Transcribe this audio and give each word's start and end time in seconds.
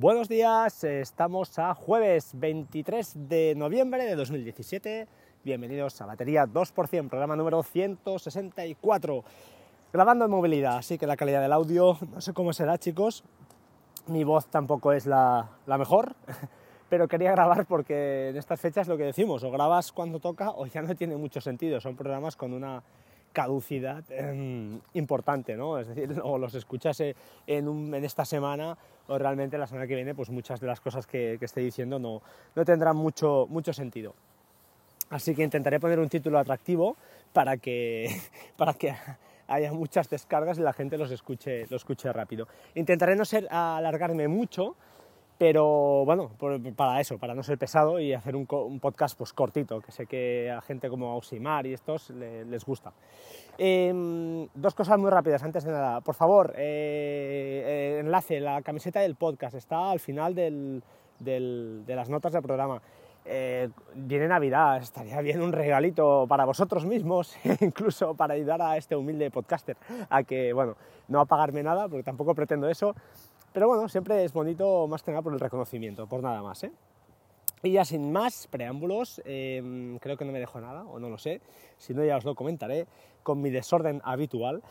Buenos 0.00 0.28
días, 0.28 0.84
estamos 0.84 1.58
a 1.58 1.74
jueves 1.74 2.30
23 2.34 3.28
de 3.28 3.54
noviembre 3.56 4.04
de 4.04 4.14
2017. 4.14 5.08
Bienvenidos 5.42 6.00
a 6.00 6.06
Batería 6.06 6.46
2%, 6.46 7.08
programa 7.08 7.34
número 7.34 7.64
164. 7.64 9.24
Grabando 9.92 10.26
en 10.26 10.30
movilidad, 10.30 10.76
así 10.76 10.98
que 10.98 11.06
la 11.08 11.16
calidad 11.16 11.42
del 11.42 11.52
audio 11.52 11.98
no 12.12 12.20
sé 12.20 12.32
cómo 12.32 12.52
será, 12.52 12.78
chicos. 12.78 13.24
Mi 14.06 14.22
voz 14.22 14.46
tampoco 14.46 14.92
es 14.92 15.04
la, 15.04 15.48
mejor, 15.66 16.14
pero 16.88 17.08
quería 17.08 17.32
grabar 17.32 17.66
porque 17.66 18.28
en 18.28 18.36
estas 18.36 18.60
fechas 18.60 18.86
lo 18.86 18.96
que 18.96 19.02
decimos, 19.02 19.42
o 19.42 19.50
grabas 19.50 19.90
cuando 19.90 20.20
toca 20.20 20.50
o 20.50 20.66
ya 20.66 20.80
no 20.80 20.94
tiene 20.94 21.16
mucho 21.16 21.40
sentido. 21.40 21.80
Son 21.80 21.96
programas 21.96 22.36
con 22.36 22.52
una 22.52 22.84
caducidad 23.38 24.02
em, 24.10 24.80
importante, 24.94 25.56
¿no? 25.56 25.78
Es 25.78 25.86
decir, 25.86 26.10
o 26.24 26.38
los 26.38 26.56
escuchas 26.56 26.98
en, 26.98 27.14
en, 27.46 28.04
esta 28.04 28.24
semana 28.24 28.76
o 29.06 29.16
realmente 29.16 29.56
la 29.56 29.68
semana 29.68 29.86
que 29.86 29.94
viene, 29.94 30.12
pues 30.12 30.28
muchas 30.28 30.58
de 30.58 30.66
las 30.66 30.80
cosas 30.80 31.06
que, 31.06 31.36
que 31.38 31.44
estoy 31.44 31.62
diciendo 31.62 32.00
no, 32.00 32.20
no 32.56 32.64
tendrán 32.64 32.96
mucho, 32.96 33.46
mucho 33.48 33.72
sentido. 33.72 34.12
Así 35.10 35.36
que 35.36 35.44
intentaré 35.44 35.78
poner 35.78 36.00
un 36.00 36.08
título 36.08 36.36
atractivo 36.36 36.96
para 37.32 37.58
que, 37.58 38.10
para 38.56 38.74
que 38.74 38.92
haya 39.46 39.72
muchas 39.72 40.10
descargas 40.10 40.58
y 40.58 40.62
la 40.62 40.72
gente 40.72 40.98
los 40.98 41.12
escuche, 41.12 41.68
lo 41.70 41.76
escuche 41.76 42.12
rápido. 42.12 42.48
Intentaré 42.74 43.14
no 43.14 43.24
ser 43.24 43.46
alargarme 43.52 44.26
mucho, 44.26 44.74
pero 45.38 46.04
bueno, 46.04 46.32
para 46.76 47.00
eso, 47.00 47.16
para 47.16 47.34
no 47.34 47.44
ser 47.44 47.56
pesado 47.58 48.00
y 48.00 48.12
hacer 48.12 48.34
un, 48.34 48.46
podcast 48.80 49.16
pues 49.16 49.32
cortito, 49.32 49.80
que 49.80 49.92
sé 49.92 50.06
que 50.06 50.50
a 50.50 50.60
gente 50.60 50.88
como 50.90 51.12
Ausimar 51.12 51.64
y 51.66 51.72
estos 51.72 52.10
les 52.10 52.64
gusta. 52.64 52.92
Em, 53.56 54.48
dos 54.54 54.74
cosas 54.74 54.98
muy 54.98 55.10
rápidas 55.10 55.42
antes 55.44 55.62
de 55.62 55.70
nada. 55.70 56.00
Por 56.00 56.16
favor, 56.16 56.54
eh, 56.56 57.62
eh, 57.64 58.00
enlace, 58.00 58.40
la 58.40 58.62
camiseta 58.62 59.00
del 59.00 59.14
podcast 59.14 59.54
está 59.54 59.90
al 59.90 60.00
final 60.00 60.34
de 60.34 60.82
las 61.86 62.08
notas 62.08 62.32
del 62.32 62.42
programa. 62.42 62.82
Eh, 63.30 63.68
viene 63.94 64.26
Navidad, 64.26 64.78
estaría 64.78 65.20
bien 65.20 65.42
un 65.42 65.52
regalito 65.52 66.24
para 66.26 66.46
vosotros 66.46 66.86
mismos, 66.86 67.36
incluso 67.60 68.14
para 68.14 68.32
ayudar 68.32 68.62
a 68.62 68.78
este 68.78 68.96
humilde 68.96 69.30
podcaster 69.30 69.76
a 70.08 70.22
que, 70.22 70.54
bueno, 70.54 70.76
no 71.08 71.20
a 71.20 71.46
nada, 71.62 71.88
porque 71.88 72.02
tampoco 72.02 72.34
pretendo 72.34 72.70
eso, 72.70 72.94
pero 73.52 73.68
bueno, 73.68 73.88
siempre 73.88 74.24
es 74.24 74.32
bonito 74.32 74.86
más 74.86 75.02
que 75.02 75.10
nada 75.10 75.22
por 75.22 75.32
el 75.32 75.40
reconocimiento, 75.40 76.06
por 76.06 76.22
nada 76.22 76.42
más. 76.42 76.64
¿eh? 76.64 76.72
Y 77.62 77.72
ya 77.72 77.84
sin 77.84 78.12
más 78.12 78.46
preámbulos, 78.46 79.20
em, 79.24 79.98
creo 79.98 80.16
que 80.16 80.24
no 80.24 80.32
me 80.32 80.38
dejo 80.38 80.60
nada, 80.60 80.84
o 80.84 80.98
no 80.98 81.08
lo 81.08 81.18
sé, 81.18 81.40
si 81.76 81.92
no 81.92 82.04
ya 82.04 82.16
os 82.16 82.24
lo 82.24 82.34
comentaré, 82.34 82.86
con 83.22 83.40
mi 83.40 83.50
desorden 83.50 84.00
habitual. 84.04 84.62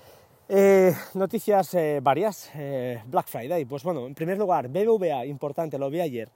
Eh, 0.49 0.93
noticias 1.13 1.73
eh, 1.73 1.99
varias, 2.01 2.49
eh, 2.55 3.01
Black 3.05 3.27
Friday, 3.27 3.65
pues 3.65 3.83
bueno, 3.83 4.07
en 4.07 4.15
primer 4.15 4.37
lugar, 4.37 4.69
BBVA, 4.69 5.25
importante, 5.25 5.77
lo 5.77 5.89
vi 5.89 5.99
ayer, 5.99 6.29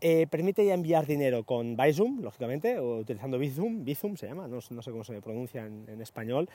eh, 0.00 0.26
permite 0.28 0.64
ya 0.66 0.74
enviar 0.74 1.06
dinero 1.06 1.44
con 1.44 1.74
Bizum, 1.74 2.20
lógicamente, 2.20 2.78
o 2.78 2.98
utilizando 2.98 3.38
Bizum, 3.38 3.82
Bizum 3.82 4.16
se 4.16 4.26
llama, 4.26 4.46
no, 4.46 4.60
sé 4.60 4.90
cómo 4.90 5.04
se 5.04 5.22
pronuncia 5.22 5.64
en, 5.64 6.00
español, 6.02 6.50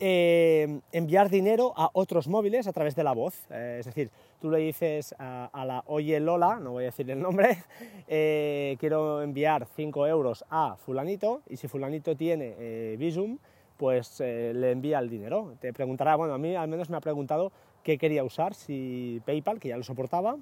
eh, 0.00 0.80
enviar 0.92 1.28
dinero 1.28 1.74
a 1.76 1.90
otros 1.92 2.28
móviles 2.28 2.66
a 2.66 2.72
través 2.72 2.96
de 2.96 3.04
la 3.04 3.12
voz. 3.12 3.46
Eh, 3.50 3.76
es 3.80 3.86
decir, 3.86 4.10
tú 4.40 4.50
le 4.50 4.58
dices 4.58 5.14
a, 5.18 5.64
la 5.66 5.82
Oye 5.86 6.18
Lola, 6.18 6.60
no 6.60 6.72
voy 6.72 6.84
a 6.84 6.86
decir 6.86 7.10
el 7.10 7.20
nombre, 7.20 7.58
quiero 8.78 9.22
enviar 9.22 9.66
5 9.66 10.06
euros 10.06 10.44
a 10.48 10.76
fulanito, 10.76 11.42
y 11.46 11.58
si 11.58 11.68
fulanito 11.68 12.16
tiene 12.16 12.96
Bizum, 12.96 13.36
pues 13.76 14.18
le 14.20 14.70
envía 14.70 14.98
el 14.98 15.10
dinero. 15.10 15.54
Te 15.60 15.74
preguntará, 15.74 16.16
bueno, 16.16 16.32
a 16.32 16.38
mí 16.38 16.54
al 16.54 16.68
menos 16.68 16.88
me 16.88 16.96
ha 16.96 17.00
preguntado 17.00 17.52
qué 17.82 17.98
quería 17.98 18.24
usar, 18.24 18.54
si 18.54 19.20
PayPal, 19.26 19.60
que 19.60 19.68
ya 19.68 19.76
lo 19.76 19.84
soportaba, 19.84 20.38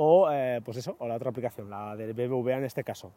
o 0.00 0.30
eh, 0.30 0.60
pues 0.64 0.76
eso, 0.76 0.94
o 1.00 1.08
la 1.08 1.16
otra 1.16 1.30
aplicación, 1.30 1.68
la 1.68 1.96
del 1.96 2.14
BBVA 2.14 2.58
en 2.58 2.64
este 2.64 2.84
caso. 2.84 3.10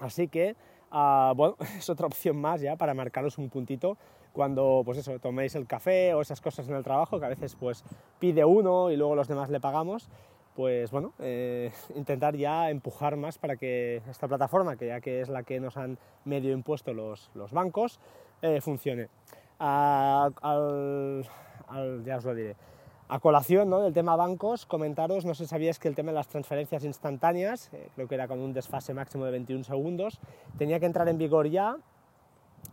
Así 0.00 0.26
que, 0.26 0.56
ah, 0.90 1.32
bueno, 1.36 1.56
es 1.78 1.88
otra 1.88 2.08
opción 2.08 2.36
más 2.36 2.60
ya 2.60 2.74
para 2.74 2.94
marcaros 2.94 3.38
un 3.38 3.48
puntito 3.48 3.96
cuando, 4.32 4.82
pues 4.84 4.98
eso, 4.98 5.20
toméis 5.20 5.54
el 5.54 5.68
café 5.68 6.12
o 6.12 6.20
esas 6.20 6.40
cosas 6.40 6.68
en 6.68 6.74
el 6.74 6.82
trabajo, 6.82 7.20
que 7.20 7.26
a 7.26 7.28
veces 7.28 7.54
pues 7.54 7.84
pide 8.18 8.44
uno 8.44 8.90
y 8.90 8.96
luego 8.96 9.14
los 9.14 9.28
demás 9.28 9.50
le 9.50 9.60
pagamos, 9.60 10.08
pues 10.56 10.90
bueno, 10.90 11.12
eh, 11.20 11.70
intentar 11.94 12.34
ya 12.34 12.70
empujar 12.70 13.16
más 13.16 13.38
para 13.38 13.54
que 13.54 14.02
esta 14.10 14.26
plataforma, 14.26 14.76
que 14.76 14.88
ya 14.88 15.00
que 15.00 15.20
es 15.20 15.28
la 15.28 15.44
que 15.44 15.60
nos 15.60 15.76
han 15.76 15.96
medio 16.24 16.50
impuesto 16.50 16.92
los, 16.92 17.30
los 17.34 17.52
bancos, 17.52 18.00
eh, 18.42 18.60
funcione. 18.60 19.10
Ah, 19.60 20.28
al, 20.42 21.24
ya 22.04 22.16
os 22.16 22.24
lo 22.24 22.34
diré. 22.34 22.56
A 23.06 23.18
colación 23.18 23.68
¿no? 23.68 23.82
del 23.82 23.92
tema 23.92 24.16
bancos, 24.16 24.64
comentaros, 24.64 25.26
no 25.26 25.34
sé 25.34 25.44
si 25.44 25.50
sabíais 25.50 25.78
que 25.78 25.88
el 25.88 25.94
tema 25.94 26.10
de 26.10 26.14
las 26.14 26.28
transferencias 26.28 26.84
instantáneas, 26.84 27.68
eh, 27.74 27.88
creo 27.94 28.08
que 28.08 28.14
era 28.14 28.26
con 28.26 28.40
un 28.40 28.54
desfase 28.54 28.94
máximo 28.94 29.26
de 29.26 29.32
21 29.32 29.64
segundos, 29.64 30.18
tenía 30.56 30.80
que 30.80 30.86
entrar 30.86 31.06
en 31.08 31.18
vigor 31.18 31.48
ya 31.48 31.76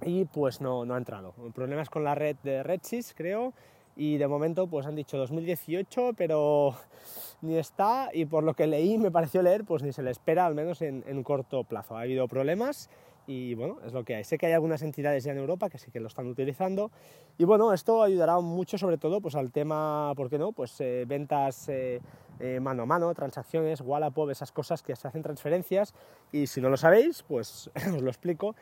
y 0.06 0.24
pues 0.25 0.62
no, 0.62 0.86
no 0.86 0.94
ha 0.96 0.97
entrado. 0.97 1.34
El 1.46 1.52
problema 1.52 1.81
es 1.81 1.90
con 1.90 2.06
la 2.06 2.16
red 2.16 2.38
de 2.44 2.64
Redsys, 2.64 3.14
creo, 3.14 3.53
y 3.97 4.18
de 4.18 4.28
momento 4.28 4.68
pues 4.68 4.86
han 4.86 4.96
dicho 4.96 5.18
2018, 5.18 6.12
pero 6.16 6.75
ni 7.41 7.58
está 7.58 8.09
y 8.14 8.24
por 8.24 8.46
lo 8.46 8.53
que 8.53 8.68
leí, 8.68 8.97
me 8.97 9.12
pareció 9.12 9.41
leer, 9.41 9.66
pues 9.66 9.84
ni 9.84 9.91
se 9.91 10.02
le 10.02 10.12
espera, 10.12 10.46
al 10.46 10.56
menos 10.56 10.81
en, 10.81 11.03
en 11.08 11.24
corto 11.24 11.66
plazo. 11.66 11.97
Ha 11.97 12.02
habido 12.02 12.30
problemas 12.30 12.90
y 13.31 13.53
bueno, 13.53 13.78
es 13.86 13.94
lo 13.94 14.03
que 14.03 14.16
hay. 14.16 14.24
Sé 14.25 14.38
que 14.38 14.47
hay 14.47 14.52
algunas 14.52 14.81
entidades 14.81 15.24
ya 15.24 15.31
en 15.31 15.38
Europa 15.38 15.69
que 15.69 15.78
sí 15.78 15.90
que 15.90 16.02
lo 16.02 16.08
están 16.08 16.28
utilizando 16.28 16.92
y 17.38 17.46
bueno, 17.46 17.72
esto 17.72 18.03
ayudará 18.03 18.38
mucho 18.40 18.78
sobre 18.78 18.97
todo 18.97 19.22
pues 19.22 19.36
al 19.36 19.52
tema, 19.52 20.12
¿por 20.18 20.30
qué 20.30 20.38
no? 20.38 20.52
Pues 20.52 20.80
eh, 20.81 21.06
ventas 21.08 21.70
eh, 21.70 22.02
eh, 22.41 22.59
mano 22.59 22.84
a 22.84 22.86
mano, 22.86 23.14
transacciones, 23.14 23.80
Wallapop, 23.80 24.30
esas 24.31 24.52
cosas 24.52 24.84
que 24.84 24.97
se 24.97 25.08
hacen 25.08 25.22
transferencias 25.22 25.94
y 26.34 26.47
si 26.47 26.59
no 26.59 26.70
lo 26.70 26.75
sabéis, 26.75 27.24
pues 27.24 27.72
os 27.96 28.02
lo 28.02 28.09
explico. 28.09 28.53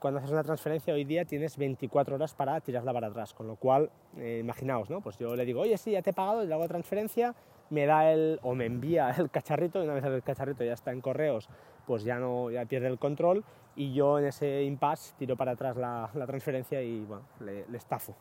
cuando 0.00 0.20
haces 0.20 0.30
una 0.30 0.42
transferencia 0.42 0.94
hoy 0.94 1.04
día 1.04 1.26
tienes 1.26 1.58
24 1.58 2.14
horas 2.14 2.32
para 2.32 2.58
tirarla 2.62 2.94
para 2.94 3.08
atrás, 3.08 3.34
con 3.34 3.46
lo 3.46 3.56
cual, 3.56 3.90
imaginaos, 4.16 4.88
¿no? 4.88 5.02
Pues 5.02 5.18
yo 5.18 5.36
le 5.36 5.44
digo, 5.44 5.60
oye, 5.60 5.76
sí, 5.76 5.90
ya 5.90 6.00
te 6.00 6.10
he 6.10 6.12
pagado, 6.14 6.42
le 6.42 6.54
hago 6.54 6.66
transferencia, 6.66 7.34
me 7.68 7.84
da 7.84 8.10
el, 8.10 8.40
o 8.42 8.54
me 8.54 8.64
envía 8.64 9.10
el 9.18 9.28
cacharrito, 9.28 9.82
y 9.82 9.84
una 9.84 9.92
vez 9.92 10.04
el 10.04 10.22
cacharrito 10.22 10.64
ya 10.64 10.72
está 10.72 10.92
en 10.92 11.02
correos, 11.02 11.50
pues 11.88 12.04
ya 12.04 12.18
no 12.18 12.50
ya 12.50 12.66
pierde 12.66 12.86
el 12.88 12.98
control 12.98 13.42
y 13.74 13.94
yo 13.94 14.18
en 14.18 14.26
ese 14.26 14.62
impasse 14.62 15.14
tiro 15.18 15.36
para 15.36 15.52
atrás 15.52 15.74
la, 15.78 16.10
transferencia 16.26 16.82
y 16.82 17.00
bueno, 17.00 17.22
le, 17.40 17.64
estafo. 17.74 18.14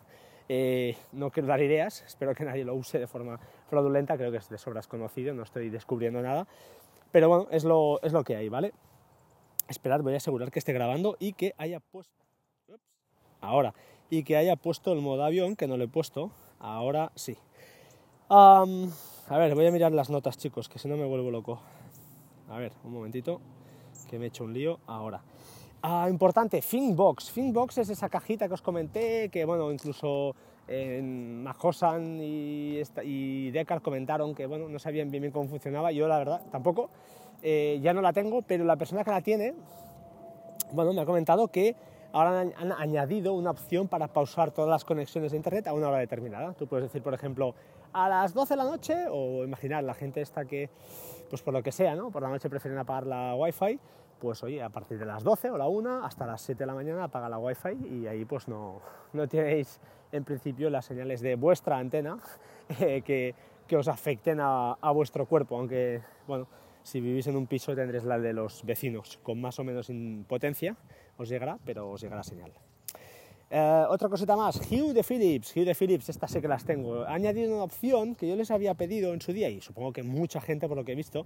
Eh, 0.48 0.96
no 1.12 1.30
quiero 1.32 1.50
dar 1.50 1.62
ideas, 1.62 2.02
espero 2.08 2.34
que 2.34 2.46
nadie 2.46 2.64
lo 2.64 2.76
use 2.76 2.98
de 2.98 3.08
forma 3.08 3.38
fraudulenta, 3.68 4.16
creo 4.16 4.32
que 4.32 4.38
es 4.38 4.48
de 4.48 4.58
sobras 4.58 4.88
conocido, 4.88 5.34
no 5.34 5.44
estoy 5.44 5.70
descubriendo 5.70 6.22
nada, 6.22 6.48
pero 7.12 7.28
bueno, 7.28 7.48
es 7.52 7.66
lo, 7.66 8.02
es 8.02 8.14
lo 8.14 8.24
que 8.24 8.38
hay, 8.38 8.48
¿vale? 8.48 8.72
Esperad, 9.68 10.00
voy 10.00 10.14
a 10.14 10.18
asegurar 10.18 10.50
que 10.50 10.60
esté 10.60 10.72
grabando 10.72 11.18
y 11.20 11.34
que 11.34 11.54
haya 11.58 11.82
puesto... 11.82 12.24
ahora, 13.42 13.74
y 14.10 14.24
que 14.24 14.38
haya 14.38 14.56
puesto 14.56 14.94
el 14.94 15.02
modo 15.02 15.26
avión, 15.26 15.58
que 15.58 15.68
no 15.68 15.76
lo 15.76 15.84
he 15.84 15.90
puesto, 15.90 16.32
ahora 16.60 17.12
sí. 17.16 17.36
a 18.30 18.64
ver, 19.30 19.56
voy 19.56 19.68
a 19.68 19.72
mirar 19.72 19.92
las 19.92 20.10
notas, 20.10 20.38
chicos, 20.38 20.70
que 20.70 20.80
si 20.80 20.88
no 20.88 20.96
me 20.96 21.06
vuelvo 21.06 21.32
loco. 21.32 21.60
A 22.50 22.58
ver, 22.60 22.72
un 22.86 22.94
momentito 22.94 23.42
que 24.08 24.18
me 24.18 24.26
he 24.26 24.28
hecho 24.30 24.44
un 24.44 24.54
lío 24.54 24.80
ahora. 24.88 25.22
Ah, 25.82 26.08
importante, 26.10 26.62
Thinkbox. 26.62 27.32
Thinkbox 27.34 27.78
es 27.78 27.90
esa 27.90 28.10
cajita 28.10 28.48
que 28.48 28.54
os 28.54 28.62
comenté, 28.62 29.30
que 29.30 29.46
bueno, 29.46 29.72
incluso 29.72 30.36
en 30.68 31.46
y, 32.22 32.82
y 33.04 33.52
Decar 33.52 33.82
comentaron 33.82 34.36
que 34.36 34.46
bueno, 34.46 34.68
no 34.68 34.80
sabían 34.80 35.10
bien, 35.10 35.22
bien 35.22 35.32
cómo 35.32 35.48
funcionaba. 35.48 35.92
Yo 35.92 36.08
la 36.08 36.18
verdad 36.18 36.42
tampoco, 36.52 36.90
eh, 37.42 37.80
ya 37.82 37.94
no 37.94 38.02
la 38.02 38.14
tengo, 38.14 38.42
pero 38.42 38.66
la 38.66 38.76
persona 38.76 39.04
que 39.04 39.12
la 39.12 39.22
tiene, 39.22 39.54
bueno, 40.74 40.94
me 40.94 41.02
ha 41.02 41.06
comentado 41.06 41.48
que 41.48 41.76
ahora 42.12 42.42
han, 42.42 42.72
añadido 42.72 43.34
una 43.34 43.52
opción 43.52 43.88
para 43.88 44.08
pausar 44.08 44.52
todas 44.52 44.70
las 44.70 44.84
conexiones 44.84 45.32
de 45.32 45.38
internet 45.38 45.68
a 45.68 45.74
una 45.74 45.90
hora 45.90 46.00
determinada. 46.00 46.54
Tú 46.54 46.68
puedes 46.68 46.86
decir, 46.86 47.02
por 47.02 47.14
ejemplo, 47.14 47.56
a 47.94 48.10
las 48.10 48.34
12 48.34 48.54
de 48.54 48.58
la 48.58 48.64
noche, 48.64 49.06
o 49.10 49.44
imaginar 49.44 49.84
la 49.84 49.94
gente 49.94 50.22
esta 50.22 50.46
que 50.46 50.70
pues 51.30 51.42
por 51.42 51.54
lo 51.54 51.62
que 51.62 51.72
sea, 51.72 51.96
¿no? 51.96 52.10
Por 52.12 52.22
la 52.22 52.30
noche 52.30 52.50
prefieren 52.50 52.80
apagar 52.80 53.06
la 53.06 53.36
Wi-Fi, 53.36 53.80
pues 54.20 54.44
oye, 54.44 54.62
a 54.62 54.70
partir 54.70 54.98
de 54.98 55.06
las 55.06 55.24
12 55.24 55.52
o 55.52 55.58
la 55.58 55.68
1 55.68 56.06
hasta 56.06 56.26
las 56.26 56.42
7 56.42 56.60
de 56.60 56.66
la 56.66 56.74
mañana 56.74 57.06
apaga 57.06 57.30
la 57.30 57.38
Wi-Fi 57.38 57.88
y 57.90 58.08
ahí 58.08 58.26
pues 58.26 58.48
no, 58.48 58.82
no 59.14 59.28
tenéis 59.28 59.80
en 60.12 60.24
principio 60.24 60.70
las 60.70 60.86
señales 60.86 61.22
de 61.22 61.36
vuestra 61.36 61.78
antena 61.78 62.18
eh, 62.80 63.02
que, 63.02 63.36
que, 63.68 63.78
os 63.78 63.88
afecten 63.88 64.40
a, 64.40 64.74
a, 64.74 64.92
vuestro 64.92 65.26
cuerpo, 65.26 65.58
aunque 65.58 66.02
bueno, 66.28 66.48
si 66.84 67.02
vivís 67.02 67.28
en 67.28 67.36
un 67.36 67.48
piso 67.48 67.76
tendréis 67.76 68.06
la 68.06 68.18
de 68.18 68.34
los 68.34 68.64
vecinos 68.64 69.20
con 69.22 69.40
más 69.40 69.60
o 69.60 69.64
menos 69.64 69.92
potencia, 70.28 70.76
os 71.18 71.30
llegará, 71.30 71.58
pero 71.66 71.92
os 71.92 72.02
llegará 72.02 72.24
señal. 72.24 72.54
Eh, 73.50 73.86
otra 73.88 74.10
cosita 74.10 74.36
más, 74.36 74.60
Hue 74.70 74.94
de 74.94 75.04
Philips, 75.04 75.56
Hue 75.56 75.64
de 75.64 75.74
Philips, 75.74 76.10
estas 76.10 76.32
sé 76.32 76.42
que 76.42 76.50
las 76.50 76.66
tengo. 76.66 77.04
Ha 77.04 77.14
añadido 77.14 77.54
una 77.54 77.64
opción 77.64 78.14
que 78.14 78.28
yo 78.28 78.36
les 78.36 78.52
había 78.52 78.74
pedido 78.74 79.14
en 79.14 79.22
su 79.22 79.32
día, 79.32 79.50
y 79.50 79.62
supongo 79.62 79.94
que 79.94 80.04
mucha 80.04 80.42
gente 80.42 80.68
por 80.68 80.76
lo 80.76 80.84
que 80.84 80.92
he 80.92 80.96
visto, 80.96 81.26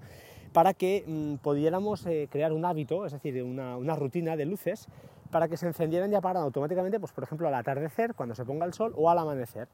para 0.53 0.75
que 0.75 1.03
mm, 1.07 1.35
pudiéramos 1.38 2.06
eh, 2.06 2.27
crear 2.29 2.53
un 2.53 2.63
hábito, 2.63 3.07
es 3.07 3.13
decir, 3.13 3.41
una, 3.41 3.95
rutina 3.95 4.35
de 4.35 4.45
luces 4.45 4.88
para 5.31 5.47
que 5.47 5.57
se 5.57 5.65
encendieran 5.65 6.12
y 6.12 6.15
apagaran 6.15 6.44
automáticamente, 6.44 7.00
pues 7.00 7.12
por 7.12 7.23
ejemplo 7.23 7.47
al 7.47 7.56
atardecer, 7.56 8.13
cuando 8.13 8.35
se 8.35 8.45
ponga 8.45 8.65
el 8.65 8.74
sol, 8.74 8.94
o 8.95 9.09
al 9.09 9.17
amanecer. 9.17 9.67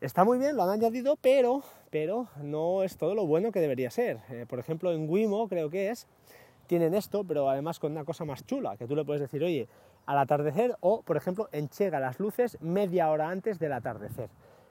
Está 0.00 0.24
muy 0.24 0.38
bien, 0.38 0.56
lo 0.56 0.62
han 0.62 0.70
añadido, 0.70 1.16
pero, 1.20 1.62
pero 1.90 2.28
no 2.40 2.84
es 2.84 2.96
todo 2.98 3.16
lo 3.16 3.26
bueno 3.26 3.50
que 3.50 3.60
debería 3.60 3.90
ser. 3.90 4.18
Eh, 4.30 4.46
por 4.48 4.60
ejemplo, 4.60 4.92
en 4.92 5.10
Wimo 5.10 5.48
creo 5.48 5.70
que 5.70 5.90
es, 5.90 6.06
tienen 6.68 6.94
esto, 6.94 7.24
pero 7.24 7.50
además 7.50 7.80
con 7.80 7.90
una 7.92 8.04
cosa 8.04 8.24
más 8.24 8.46
chula, 8.46 8.76
que 8.76 8.86
tú 8.86 8.94
le 8.94 9.04
puedes 9.04 9.20
decir, 9.20 9.42
oye, 9.42 9.66
al 10.10 10.18
atardecer 10.18 10.76
o, 10.80 11.02
por 11.02 11.16
ejemplo, 11.16 11.48
enchega 11.52 12.00
las 12.00 12.18
luces 12.18 12.58
media 12.60 13.08
hora 13.10 13.30
antes 13.30 13.60
del 13.60 13.72
atardecer. 13.72 14.28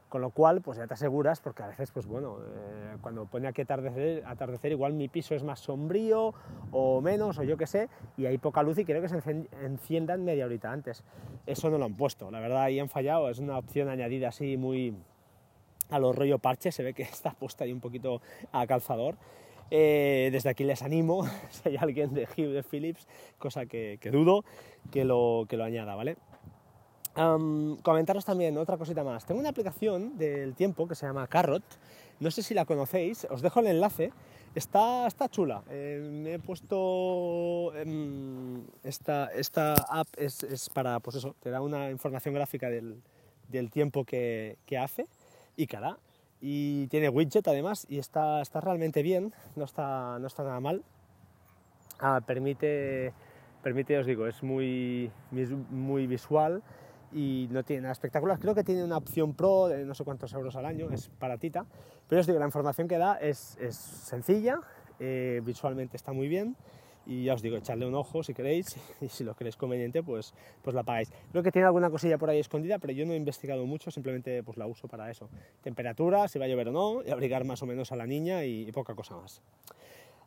Con 0.09 0.19
lo 0.19 0.31
cual, 0.31 0.59
pues 0.59 0.77
ya 0.77 0.86
te 0.86 0.95
aseguras, 0.95 1.39
porque 1.39 1.63
a 1.63 1.68
veces, 1.68 1.91
pues 1.91 2.07
bueno, 2.07 2.39
eh, 2.41 2.97
cuando 3.00 3.25
pone 3.25 3.47
aquí 3.47 3.62
atardecer, 3.62 4.25
atardecer, 4.25 4.74
igual 4.74 4.91
mi 4.91 5.07
piso 5.07 5.36
es 5.36 5.44
más 5.44 5.62
sombrío 5.62 6.33
o 6.74 7.00
menos, 7.00 7.39
o 7.39 7.44
yo 7.44 7.56
qué 7.56 7.68
sé, 7.68 7.88
y 8.18 8.25
hay 8.25 8.38
poca 8.38 8.63
luz 8.63 8.80
y 8.80 8.86
creo 8.86 9.01
que 9.01 9.07
se 9.07 9.47
enciendan 9.62 10.25
media 10.25 10.45
horita 10.45 10.74
antes. 10.74 11.06
Eso 11.45 11.69
no 11.69 11.77
lo 11.77 11.86
han 11.86 11.95
puesto, 11.95 12.30
la 12.31 12.41
verdad 12.41 12.63
ahí 12.63 12.77
han 12.77 12.89
fallado, 12.89 13.30
es 13.30 13.39
una 13.39 13.57
opción 13.57 13.88
añadida 13.88 14.27
así 14.27 14.57
muy 14.57 14.94
a 15.89 16.00
los 16.00 16.18
rollo 16.18 16.38
parche, 16.39 16.74
se 16.74 16.83
ve 16.83 16.94
que 16.94 17.03
está 17.03 17.31
puesta 17.31 17.63
ahí 17.63 17.71
un 17.71 17.80
poquito 17.80 18.21
a 18.51 18.68
calzador. 18.68 19.15
Eh, 19.71 20.30
desde 20.31 20.50
aquí 20.50 20.63
les 20.63 20.81
animo, 20.81 21.27
si 21.50 21.69
hay 21.69 21.77
alguien 21.77 22.13
de 22.13 22.24
Hugh 22.24 22.51
de 22.51 22.63
Philips, 22.63 23.07
cosa 23.38 23.66
que, 23.66 24.00
dudo, 24.12 24.44
que 24.92 25.06
lo, 25.06 25.45
que 25.48 25.57
lo 25.57 25.63
añada, 25.63 25.95
¿vale? 25.95 26.18
comentaros 27.83 28.24
también 28.24 28.57
otra 28.57 28.77
cosita 28.77 29.04
más. 29.04 29.25
Tengo 29.25 29.42
una 29.42 29.50
aplicación 29.50 30.18
del 30.18 30.56
tiempo 30.56 30.88
que 30.88 30.95
se 30.95 31.06
llama 31.06 31.27
Carrot. 31.27 31.63
No 32.21 32.31
sé 32.31 32.42
si 32.42 32.54
la 32.54 32.63
conocéis, 32.63 33.27
os 33.30 33.42
dejo 33.42 33.60
el 33.60 33.68
enlace. 33.68 34.13
Está, 34.56 35.06
está 35.06 35.27
chula. 35.27 35.62
Me 35.68 36.36
he 36.36 36.39
puesto. 36.39 37.74
Em, 37.75 38.63
esta, 38.83 39.25
esta 39.33 39.74
app 39.74 40.07
es, 40.15 40.44
es, 40.44 40.69
para, 40.69 41.01
pues 41.01 41.18
eso, 41.18 41.36
te 41.42 41.50
da 41.50 41.60
una 41.60 41.92
información 41.92 42.33
gráfica 42.33 42.69
del, 42.69 43.01
del 43.50 43.69
tiempo 43.69 44.06
que, 44.06 44.57
hace 44.80 45.07
y 45.57 45.68
cada. 45.68 45.98
Y 46.41 46.88
tiene 46.88 47.09
widget 47.09 47.47
además 47.47 47.86
y 47.89 48.00
está, 48.00 48.41
está 48.41 48.62
realmente 48.62 49.03
bien, 49.03 49.33
no 49.56 49.65
está, 49.65 50.18
no 50.19 50.27
está 50.27 50.44
nada 50.44 50.59
mal. 50.59 50.83
Ah, 52.00 52.21
permite, 52.25 53.13
permite, 53.62 53.97
os 53.97 54.06
digo, 54.06 54.25
es 54.25 54.41
muy, 54.41 55.12
muy 55.69 56.07
visual 56.07 56.63
y 57.12 57.47
no 57.51 57.63
tiene 57.63 57.83
nada 57.83 57.91
espectacular. 57.91 58.39
Creo 58.39 58.56
que 58.56 58.63
tiene 58.63 58.83
una 58.83 58.97
opción 58.97 59.33
pro 59.33 59.68
de 59.68 59.86
no 59.86 59.94
sé 59.94 60.03
cuántos 60.06 60.31
euros 60.33 60.56
al 60.56 60.65
año, 60.65 60.89
es 60.91 61.12
baratita, 61.19 61.65
pero 62.07 62.21
os 62.21 62.27
digo, 62.27 62.39
la 62.39 62.45
información 62.45 62.88
que 62.88 62.97
da 62.97 63.15
es, 63.15 63.57
es 63.59 63.75
sencilla, 63.75 64.62
eh, 65.00 65.41
visualmente 65.44 65.97
está 65.97 66.13
muy 66.13 66.27
bien 66.27 66.56
y 67.06 67.25
ya 67.25 67.34
os 67.34 67.42
digo, 67.42 67.57
echarle 67.57 67.86
un 67.86 67.96
ojo 67.96 68.24
si 68.24 68.34
queréis 68.34 68.78
y 69.01 69.10
si 69.10 69.24
lo 69.24 69.36
queréis 69.36 69.56
conveniente, 69.56 70.04
pues, 70.04 70.34
pues 70.62 70.75
la 70.75 70.84
pagáis. 70.84 71.12
Creo 71.31 71.44
que 71.44 71.51
tiene 71.51 71.66
alguna 71.68 71.90
cosilla 71.90 72.18
por 72.18 72.30
ahí 72.30 72.40
escondida, 72.40 72.80
pero 72.80 72.94
yo 72.94 73.06
no 73.06 73.13
he 73.13 73.18
investigado 73.18 73.66
mucho, 73.66 73.92
simplemente 73.92 74.44
pues 74.44 74.57
la 74.57 74.68
uso 74.68 74.88
para 74.88 75.10
eso. 75.10 75.30
Temperatura, 75.62 76.28
si 76.28 76.40
va 76.40 76.46
a 76.46 76.48
llover 76.48 76.69
o 76.69 76.72
no, 76.72 77.04
y 77.06 77.12
abrigar 77.12 77.46
más 77.46 77.62
o 77.63 77.66
menos 77.66 77.92
a 77.92 77.96
la 77.96 78.06
niña 78.06 78.46
y 78.46 78.72
poca 78.72 78.96
cosa 78.96 79.16
más 79.16 79.42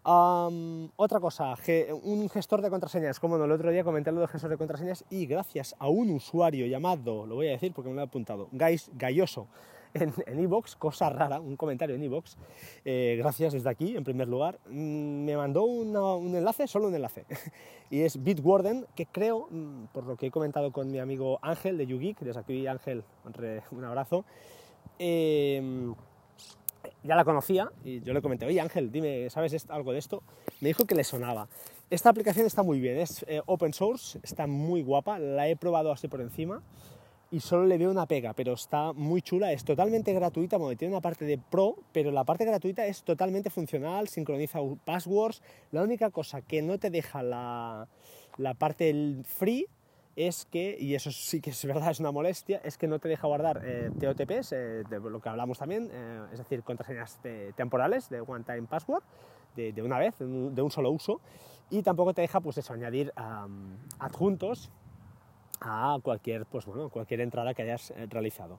otra 0.05 1.21
cosa, 1.21 1.55
un 2.03 2.29
gestor 2.29 2.61
de 2.61 2.71
contraseñas. 2.71 3.21
Como 3.21 3.39
no, 3.39 3.45
el 3.45 3.53
otro 3.53 3.71
día 3.71 3.85
comenté 3.85 4.11
lo 4.11 4.21
del 4.21 4.29
gestor 4.29 4.51
de 4.51 4.57
contraseñas 4.57 5.05
y 5.11 5.27
gracias 5.27 5.77
a 5.79 5.89
un 5.89 6.11
usuario 6.11 6.67
llamado, 6.67 7.27
lo 7.27 7.37
voy 7.37 7.49
a 7.49 7.53
decir 7.53 7.73
porque 7.73 7.89
me 7.89 7.97
lo 7.97 8.03
he 8.03 8.05
apuntado, 8.05 8.49
Gais 8.53 8.91
Galloso 8.95 9.47
en 9.95 10.39
Evox, 10.39 10.77
cosa 10.77 11.11
rara, 11.11 11.41
un 11.41 11.57
comentario 11.57 11.97
en 11.97 12.03
Evox, 12.03 12.37
eh, 12.85 13.17
gracias 13.19 13.53
desde 13.53 13.69
aquí, 13.69 13.97
en 13.97 14.05
primer 14.05 14.29
lugar, 14.29 14.59
mm, 14.69 15.25
me 15.25 15.37
mandó 15.37 15.65
un 15.65 16.35
enlace, 16.35 16.67
solo 16.67 16.89
un 16.89 16.95
enlace, 16.95 17.25
y 17.91 18.01
es 18.01 18.23
Bitwarden, 18.23 18.87
que 18.95 19.07
creo, 19.07 19.49
mm, 19.51 19.87
por 19.93 20.07
lo 20.07 20.17
que 20.17 20.27
he 20.27 20.31
comentado 20.31 20.73
con 20.73 20.91
mi 20.91 20.99
amigo 20.99 21.39
Ángel 21.43 21.77
de 21.79 21.87
YouGeek, 21.87 22.21
desde 22.21 22.41
aquí 22.41 22.67
Ángel, 22.67 23.05
un 23.71 23.85
abrazo, 23.85 24.25
eh, 24.99 25.93
ya 27.05 27.17
la 27.17 27.25
conocía 27.25 27.71
y 27.85 28.01
yo 28.01 28.13
le 28.13 28.23
comenté, 28.23 28.47
oye 28.47 28.61
Ángel, 28.61 28.91
dime, 28.91 29.29
¿sabes 29.31 29.67
algo 29.71 29.93
de 29.93 29.99
esto? 29.99 30.23
Me 30.61 30.69
dijo 30.69 30.85
que 30.87 30.95
le 30.95 31.05
sonaba. 31.05 31.49
Esta 31.91 32.11
aplicación 32.11 32.47
está 32.47 32.63
muy 32.63 32.81
bien, 32.81 32.99
es 32.99 33.25
eh, 33.29 33.43
open 33.47 33.73
source, 33.73 34.19
está 34.23 34.47
muy 34.47 34.83
guapa, 34.83 35.19
la 35.19 35.49
he 35.49 35.57
probado 35.57 35.93
así 35.93 36.09
por 36.09 36.21
encima 36.21 36.63
y 37.33 37.41
solo 37.41 37.65
le 37.65 37.79
veo 37.79 37.91
una 37.91 38.07
pega, 38.07 38.35
pero 38.35 38.53
está 38.53 38.93
muy 38.93 39.23
chula, 39.23 39.53
es 39.53 39.65
totalmente 39.65 40.13
gratuita, 40.13 40.59
bueno, 40.59 40.77
tiene 40.77 40.93
una 40.93 41.01
parte 41.01 41.25
de 41.25 41.39
pro, 41.39 41.77
pero 41.91 42.11
la 42.11 42.25
parte 42.25 42.45
gratuita 42.45 42.85
es 42.85 43.03
totalmente 43.03 43.49
funcional, 43.49 44.07
sincroniza 44.09 44.61
passwords, 44.85 45.43
la 45.71 45.83
única 45.83 46.11
cosa 46.11 46.43
que 46.43 46.61
no 46.61 46.79
te 46.79 46.91
deja 46.91 47.23
la, 47.23 47.89
la 48.37 48.53
parte 48.53 49.23
free 49.25 49.67
es 50.15 50.45
que, 50.45 50.77
y 50.79 50.95
eso 50.95 51.11
sí 51.11 51.41
que 51.41 51.51
es 51.51 51.65
verdad, 51.65 51.91
es 51.91 52.01
una 52.01 52.13
molestia, 52.13 52.61
es 52.65 52.77
que 52.77 52.87
no 52.87 52.99
te 52.99 53.09
deja 53.09 53.27
guardar 53.27 53.63
eh, 53.65 53.91
TOTPs, 53.99 54.53
eh, 54.53 54.85
de 54.91 55.01
lo 55.01 55.19
que 55.23 55.31
hablamos 55.31 55.59
también, 55.59 55.89
eh, 55.91 56.27
es 56.33 56.39
decir, 56.39 56.63
contraseñas 56.63 57.19
temporales 57.57 58.11
de 58.11 58.21
One 58.21 58.45
Time 58.45 58.65
Password, 58.65 59.03
de, 59.57 59.83
una 59.83 59.99
vez, 59.99 60.19
de 60.19 60.63
un, 60.63 60.71
solo 60.71 60.91
uso, 60.91 61.23
y 61.71 61.83
tampoco 61.83 62.13
te 62.13 62.21
deja, 62.21 62.43
pues 62.43 62.59
eso, 62.59 62.75
añadir 62.75 63.11
adjuntos 63.99 64.71
a 65.65 65.99
cualquier, 66.03 66.47
pues 66.47 66.67
bueno, 66.67 66.89
cualquier 66.89 67.21
entrada 67.21 67.55
que 67.55 67.63
hayas 67.63 67.93
realizado. 68.09 68.59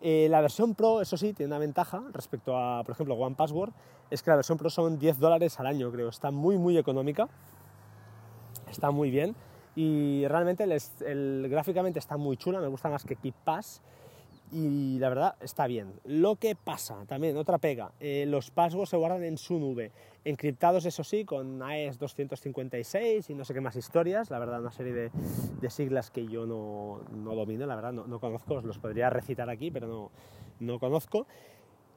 la 0.00 0.40
versión 0.40 0.74
Pro, 0.74 1.00
eso 1.00 1.16
sí, 1.16 1.32
tiene 1.32 1.50
una 1.50 1.58
ventaja 1.58 2.02
respecto 2.12 2.56
a, 2.56 2.82
por 2.84 2.92
ejemplo, 2.92 3.14
One 3.14 3.36
Password, 3.36 3.72
es 4.10 4.22
que 4.22 4.30
la 4.30 4.36
versión 4.36 4.58
Pro 4.58 4.68
son 4.70 4.98
10 4.98 5.18
dólares 5.18 5.58
al 5.60 5.66
año, 5.66 5.90
creo, 5.90 6.08
está 6.08 6.30
muy, 6.30 6.58
muy 6.58 6.76
económica, 6.76 7.28
está 8.68 8.90
muy 8.90 9.10
bien, 9.10 9.34
y 9.74 10.26
realmente 10.28 10.64
el, 10.64 11.48
gráficamente 11.48 11.98
está 11.98 12.16
muy 12.16 12.36
chula, 12.36 12.60
me 12.60 12.66
gusta 12.66 12.88
más 12.88 13.04
que 13.04 13.16
KeepPass 13.16 13.80
y 14.52 14.98
la 14.98 15.08
verdad 15.08 15.34
está 15.40 15.66
bien. 15.66 15.94
Lo 16.04 16.36
que 16.36 16.54
pasa, 16.54 17.04
también 17.06 17.36
otra 17.38 17.58
pega, 17.58 17.92
eh, 18.00 18.26
los 18.28 18.50
passwords 18.50 18.90
se 18.90 18.98
guardan 18.98 19.24
en 19.24 19.38
su 19.38 19.58
nube, 19.58 19.90
encriptados 20.24 20.84
eso 20.84 21.02
sí, 21.02 21.24
con 21.24 21.62
AES 21.62 21.98
256 21.98 23.30
y 23.30 23.34
no 23.34 23.44
sé 23.44 23.54
qué 23.54 23.62
más 23.62 23.76
historias, 23.76 24.30
la 24.30 24.38
verdad 24.38 24.60
una 24.60 24.70
serie 24.70 24.92
de, 24.92 25.10
de 25.60 25.70
siglas 25.70 26.10
que 26.10 26.26
yo 26.26 26.46
no, 26.46 27.00
no, 27.16 27.34
domino, 27.34 27.64
la 27.64 27.76
verdad 27.76 27.92
no, 27.92 28.06
no, 28.06 28.20
conozco, 28.20 28.54
os 28.54 28.64
los 28.64 28.78
podría 28.78 29.08
recitar 29.08 29.48
aquí, 29.48 29.70
pero 29.70 29.86
no, 29.88 30.10
no 30.60 30.78
conozco. 30.78 31.26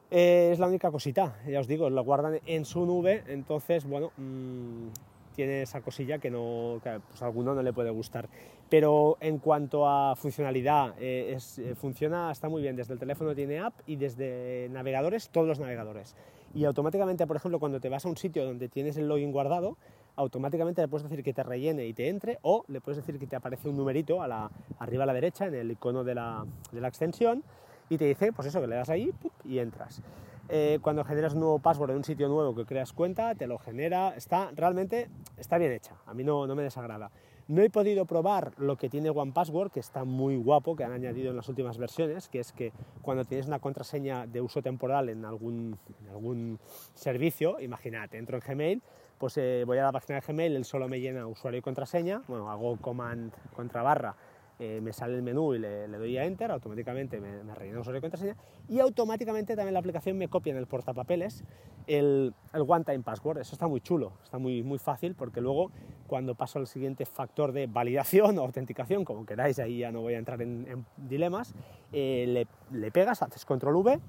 Eh, 0.10 0.52
es 0.54 0.60
la 0.60 0.68
única 0.68 0.92
cosita, 0.92 1.42
ya 1.46 1.60
os 1.60 1.68
digo, 1.68 1.90
lo 1.90 2.04
guardan 2.04 2.40
en 2.46 2.63
su 2.63 2.86
nube, 2.86 3.24
entonces, 3.28 3.86
bueno, 3.86 4.12
mmm, 4.16 4.88
tiene 5.36 5.62
esa 5.62 5.82
cosilla 5.82 6.18
que, 6.18 6.32
no, 6.32 6.80
pues 6.82 7.22
a 7.22 7.26
alguno 7.26 7.54
no 7.54 7.62
le 7.62 7.74
puede 7.74 7.90
gustar. 7.92 8.28
Pero 8.70 9.18
en 9.20 9.38
cuanto 9.38 9.88
a 9.88 10.16
funcionalidad, 10.16 10.96
eh, 11.00 11.34
es, 11.36 11.60
eh, 11.60 11.76
funciona, 11.76 12.32
está 12.32 12.50
muy 12.50 12.62
bien. 12.62 12.76
Desde 12.76 12.94
el 12.94 13.00
teléfono 13.00 13.36
tiene 13.36 13.59
app 13.59 13.74
y 13.86 13.95
desde 13.98 14.69
navegadores, 14.71 15.30
todos 15.30 15.48
los 15.48 15.59
navegadores. 15.59 16.16
Y 16.54 16.66
automáticamente, 16.66 17.28
por 17.28 17.36
ejemplo, 17.36 17.59
cuando 17.59 17.80
te 17.80 17.90
vas 17.90 18.06
a 18.06 18.09
un 18.09 18.18
sitio 18.18 18.45
donde 18.45 18.69
tienes 18.69 18.98
el 18.98 19.07
login 19.07 19.31
guardado, 19.31 19.78
automáticamente 20.16 20.81
le 20.81 20.88
puedes 20.88 21.07
decir 21.07 21.24
que 21.24 21.33
te 21.33 21.44
rellene 21.44 21.86
y 21.86 21.94
te 21.94 22.07
entre 22.07 22.40
o 22.42 22.64
le 22.69 22.80
puedes 22.81 22.98
decir 22.98 23.19
que 23.19 23.28
te 23.28 23.36
aparece 23.36 23.68
un 23.68 23.78
numerito 23.78 24.21
a 24.21 24.28
la, 24.28 24.50
arriba 24.80 25.04
a 25.04 25.07
la 25.07 25.14
derecha 25.14 25.48
en 25.48 25.56
el 25.56 25.71
icono 25.71 26.04
de 26.04 26.16
la, 26.16 26.45
de 26.71 26.81
la 26.81 26.88
extensión 26.88 27.44
y 27.90 27.98
te 27.98 28.06
dice, 28.06 28.31
pues 28.31 28.48
eso, 28.48 28.62
que 28.62 28.68
le 28.68 28.76
das 28.76 28.90
ahí 28.90 29.12
y 29.44 29.59
entras. 29.59 30.02
Eh, 30.47 30.80
cuando 30.81 31.04
generas 31.04 31.33
un 31.33 31.40
nuevo 31.40 31.59
password 31.59 31.92
en 31.92 31.97
un 31.97 32.04
sitio 32.04 32.28
nuevo 32.28 32.54
que 32.54 32.66
creas 32.66 32.94
cuenta, 32.94 33.33
te 33.33 33.47
lo 33.47 33.57
genera, 33.57 34.14
está 34.16 34.52
realmente 34.56 35.09
está 35.37 35.57
bien 35.57 35.71
hecha, 35.71 35.95
a 36.06 36.14
mí 36.14 36.23
no, 36.23 36.45
no 36.45 36.56
me 36.56 36.64
desagrada. 36.64 37.11
No 37.47 37.61
he 37.61 37.69
podido 37.69 38.06
probar 38.06 38.54
lo 38.57 38.75
que 38.75 38.90
tiene 38.90 39.11
OnePassword, 39.11 39.71
que 39.71 39.80
está 39.80 40.04
muy 40.04 40.35
guapo, 40.35 40.75
que 40.75 40.83
han 40.83 40.92
añadido 40.92 41.30
en 41.30 41.35
las 41.35 41.47
últimas 41.47 41.78
versiones, 41.78 42.28
que 42.28 42.40
es 42.40 42.52
que 42.52 42.73
cuando 43.04 43.23
tienes 43.23 43.45
una 43.45 43.59
contraseña 43.59 44.25
de 44.25 44.42
uso 44.42 44.64
temporal 44.64 45.09
en 45.09 45.25
algún, 45.25 45.78
en 46.02 46.09
algún 46.09 46.59
servicio, 46.95 47.59
imagínate, 47.59 48.18
entro 48.18 48.37
en 48.37 48.44
Gmail, 48.47 48.81
pues 49.19 49.37
eh, 49.37 49.64
voy 49.66 49.78
a 49.78 49.83
la 49.83 49.92
página 49.92 50.19
de 50.19 50.25
Gmail, 50.25 50.56
él 50.56 50.66
solo 50.66 50.87
me 50.87 50.99
llena 50.99 51.28
usuario 51.28 51.59
y 51.59 51.61
contraseña, 51.61 52.23
bueno, 52.28 52.49
hago 52.49 52.78
command 52.78 53.31
contra 53.56 53.83
barra 53.83 54.16
eh, 54.59 54.80
me 54.81 54.94
sale 54.94 55.16
el 55.16 55.21
menú 55.21 55.54
y 55.54 55.59
le, 55.59 55.88
doy 55.88 56.18
a 56.18 56.26
Enter, 56.26 56.52
automáticamente 56.52 57.19
me, 57.19 57.44
me 57.44 57.54
rellena 57.56 57.81
usuario 57.81 58.00
y 58.00 58.02
contraseña 58.02 58.35
y 58.69 58.80
automáticamente 58.80 59.56
también 59.56 59.74
la 59.74 59.80
aplicación 59.80 60.18
me 60.18 60.28
copia 60.28 60.52
en 60.52 60.57
el 60.57 60.68
portapapeles 60.68 61.44
el, 61.88 62.33
el 62.54 62.62
One 62.68 62.83
Time 62.83 63.02
Password. 63.02 63.40
Eso 63.40 63.54
está 63.54 63.68
muy 63.68 63.81
chulo, 63.81 64.14
está 64.24 64.38
muy, 64.38 64.64
muy 64.64 64.80
fácil 64.80 65.16
porque 65.16 65.42
luego 65.42 65.71
cuando 66.07 66.35
paso 66.35 66.59
al 66.59 66.68
siguiente 66.68 67.06
factor 67.06 67.52
de 67.52 67.68
validación 67.68 68.38
o 68.40 68.42
autenticación, 68.42 69.06
como 69.06 69.26
queráis, 69.26 69.59
ahí 69.59 69.80
ya 69.80 69.92
no 69.92 70.02
voy 70.02 70.14
a 70.14 70.19
entrar 70.19 70.42
en, 70.42 70.85
dilemas, 70.97 71.54
eh, 71.92 72.26
le, 72.28 72.78
le, 72.78 72.92
pegas, 72.92 73.21
haces 73.21 73.45
control 73.45 73.76
V 73.78 74.00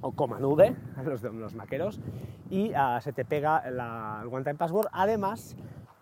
o 0.00 0.12
command 0.12 0.44
V, 0.44 0.74
los, 1.04 1.22
los 1.22 1.54
maqueros, 1.54 2.00
y 2.50 2.72
ah, 2.74 3.00
se 3.00 3.12
te 3.12 3.24
pega 3.24 3.70
la, 3.70 4.20
el 4.22 4.28
One 4.28 4.44
Time 4.44 4.56
Password. 4.56 4.88
Además, 4.92 5.56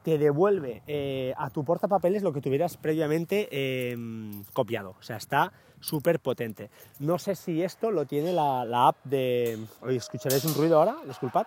te 0.05 0.19
devuelve 0.19 0.83
eh, 0.87 1.33
a 1.37 1.49
tu 1.49 1.65
portapapeles 1.65 2.23
lo 2.23 2.33
que 2.33 2.43
tuvieras 2.43 2.77
previamente 2.77 3.49
em, 3.91 4.45
copiado. 4.53 4.91
O 5.01 5.03
sea, 5.03 5.17
está 5.17 5.53
súper 5.81 6.21
potente. 6.21 6.71
No 7.01 7.19
sé 7.19 7.35
si 7.35 7.63
esto 7.63 7.91
lo 7.91 8.05
tiene 8.05 8.33
la, 8.33 8.87
app 8.87 8.97
de... 9.05 9.59
Oye, 9.81 9.97
escucharéis 9.97 10.45
un 10.45 10.55
ruido 10.55 10.79
ahora, 10.79 10.97
disculpad. 11.07 11.47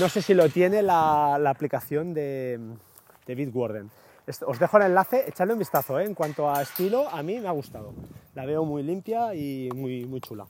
No 0.00 0.08
sé 0.08 0.22
si 0.22 0.32
lo 0.32 0.48
tiene 0.48 0.82
la, 0.82 1.34
aplicación 1.34 2.14
de, 2.14 2.58
de 3.26 3.34
Bitwarden. 3.34 3.90
os 4.46 4.58
dejo 4.58 4.78
el 4.78 4.84
enlace, 4.84 5.28
echadle 5.28 5.52
un 5.52 5.58
vistazo, 5.58 6.00
¿eh? 6.00 6.06
en 6.06 6.14
cuanto 6.14 6.50
a 6.50 6.62
estilo, 6.62 7.08
a 7.10 7.22
mí 7.22 7.38
me 7.38 7.48
ha 7.48 7.52
gustado. 7.52 7.92
La 8.34 8.46
veo 8.46 8.64
muy 8.64 8.82
limpia 8.82 9.34
y 9.34 9.68
muy, 9.74 10.06
muy 10.06 10.20
chula. 10.22 10.46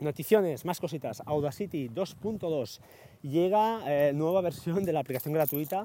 Noticiones, 0.00 0.64
más 0.64 0.78
cositas. 0.78 1.24
Audacity 1.26 1.88
2.2 1.88 2.78
llega 3.22 3.80
eh, 3.84 4.12
nueva 4.12 4.40
versión 4.42 4.84
de 4.84 4.92
la 4.92 5.00
aplicación 5.00 5.34
gratuita. 5.34 5.82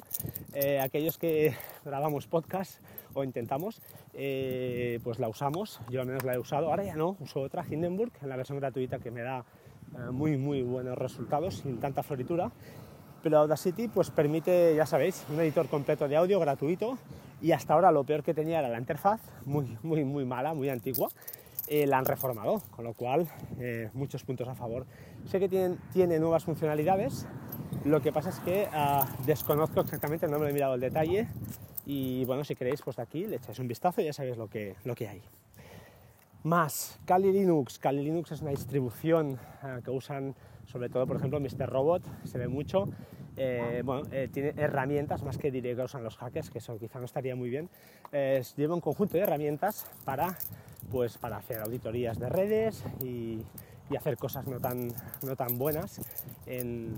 Eh, 0.54 0.80
aquellos 0.80 1.18
que 1.18 1.56
grabamos 1.86 2.28
podcast 2.28 2.80
o 3.16 3.24
intentamos, 3.24 3.82
eh, 4.14 5.00
pues 5.04 5.18
la 5.18 5.30
usamos. 5.30 5.82
Yo 5.90 6.02
al 6.02 6.06
menos 6.06 6.24
la 6.24 6.36
he 6.36 6.38
usado. 6.38 6.70
Ahora 6.70 6.84
ya 6.84 6.96
no, 6.96 7.18
uso 7.22 7.42
otra 7.42 7.66
Hindenburg 7.68 8.12
en 8.22 8.30
la 8.30 8.36
versión 8.36 8.60
gratuita 8.60 9.00
que 9.00 9.10
me 9.10 9.22
da 9.22 9.46
muy 10.12 10.38
muy 10.38 10.62
buenos 10.62 10.96
resultados 10.96 11.56
sin 11.56 11.80
tanta 11.80 12.04
floritura. 12.04 12.52
Pero 13.24 13.40
Audacity 13.40 13.88
pues 13.88 14.12
permite, 14.12 14.76
ya 14.76 14.86
sabéis, 14.86 15.26
un 15.34 15.40
editor 15.40 15.68
completo 15.70 16.08
de 16.08 16.18
audio 16.18 16.40
gratuito 16.40 17.00
y 17.42 17.52
hasta 17.52 17.74
ahora 17.74 17.92
lo 17.92 18.04
peor 18.04 18.22
que 18.22 18.36
tenía 18.36 18.60
era 18.60 18.70
la 18.70 18.78
interfaz, 18.78 19.22
muy 19.46 19.76
muy 19.82 20.04
muy 20.04 20.24
mala, 20.24 20.54
muy 20.54 20.70
antigua 20.70 21.10
eh, 21.68 21.88
la 21.88 21.98
han 21.98 22.06
reformado, 22.06 22.62
con 22.72 22.84
lo 22.84 22.94
cual 22.94 23.28
eh, 23.58 23.90
muchos 23.94 24.24
puntos 24.26 24.48
a 24.50 24.56
favor. 24.56 24.86
Sé 25.26 25.40
que 25.40 25.48
tiene 25.48 26.20
nuevas 26.20 26.44
funcionalidades, 26.44 27.26
lo 27.86 28.02
que 28.02 28.12
pasa 28.12 28.30
es 28.30 28.40
que 28.40 28.68
ah, 28.74 29.08
desconozco 29.26 29.80
exactamente, 29.80 30.28
no 30.28 30.40
me 30.40 30.50
he 30.50 30.54
mirado 30.54 30.76
el 30.76 30.82
detalle 30.82 31.30
y 31.86 32.26
bueno, 32.26 32.44
si 32.44 32.56
queréis, 32.56 32.82
pues 32.82 33.00
aquí 33.00 33.26
le 33.26 33.38
echáis 33.38 33.60
un 33.60 33.70
vistazo 33.70 34.02
y 34.02 34.06
ya 34.06 34.14
sabéis 34.14 34.36
lo 34.36 34.50
que, 34.50 34.76
lo 34.84 34.94
que 34.94 35.08
hay. 35.08 35.22
Más, 36.44 37.00
Kali 37.06 37.32
Linux. 37.32 37.80
Kali 37.80 38.04
Linux 38.04 38.34
es 38.34 38.42
una 38.42 38.52
distribución 38.52 39.40
ah, 39.62 39.80
que 39.84 39.92
usan 39.92 40.36
sobre 40.66 40.90
todo, 40.90 41.08
por 41.08 41.16
ejemplo, 41.16 41.40
Mr. 41.40 41.70
Robot, 41.70 42.04
se 42.26 42.38
ve 42.38 42.50
mucho. 42.50 42.90
Eh, 43.36 43.82
bueno, 43.84 44.04
tiene 44.32 44.54
herramientas, 44.58 45.24
más 45.24 45.38
que 45.38 45.52
diré 45.52 45.76
que 45.76 45.82
usan 45.82 46.04
los 46.04 46.18
hackers, 46.18 46.50
que 46.50 46.60
eso 46.60 46.78
quizá 46.78 47.00
no 47.00 47.06
estaría 47.06 47.36
muy 47.36 47.50
bien. 47.50 47.70
lleva 48.56 48.76
un 48.76 48.82
conjunto 48.82 49.18
de 49.18 49.24
herramientas 49.24 49.86
para 50.06 50.38
pues 50.94 51.18
para 51.18 51.38
hacer 51.38 51.60
auditorías 51.60 52.20
de 52.20 52.30
redes 52.30 52.84
y, 53.04 53.40
hacer 53.98 54.18
cosas 54.18 54.48
no 54.48 54.60
tan, 54.60 54.88
no 55.22 55.36
tan 55.36 55.58
buenas 55.60 56.02
en, 56.48 56.98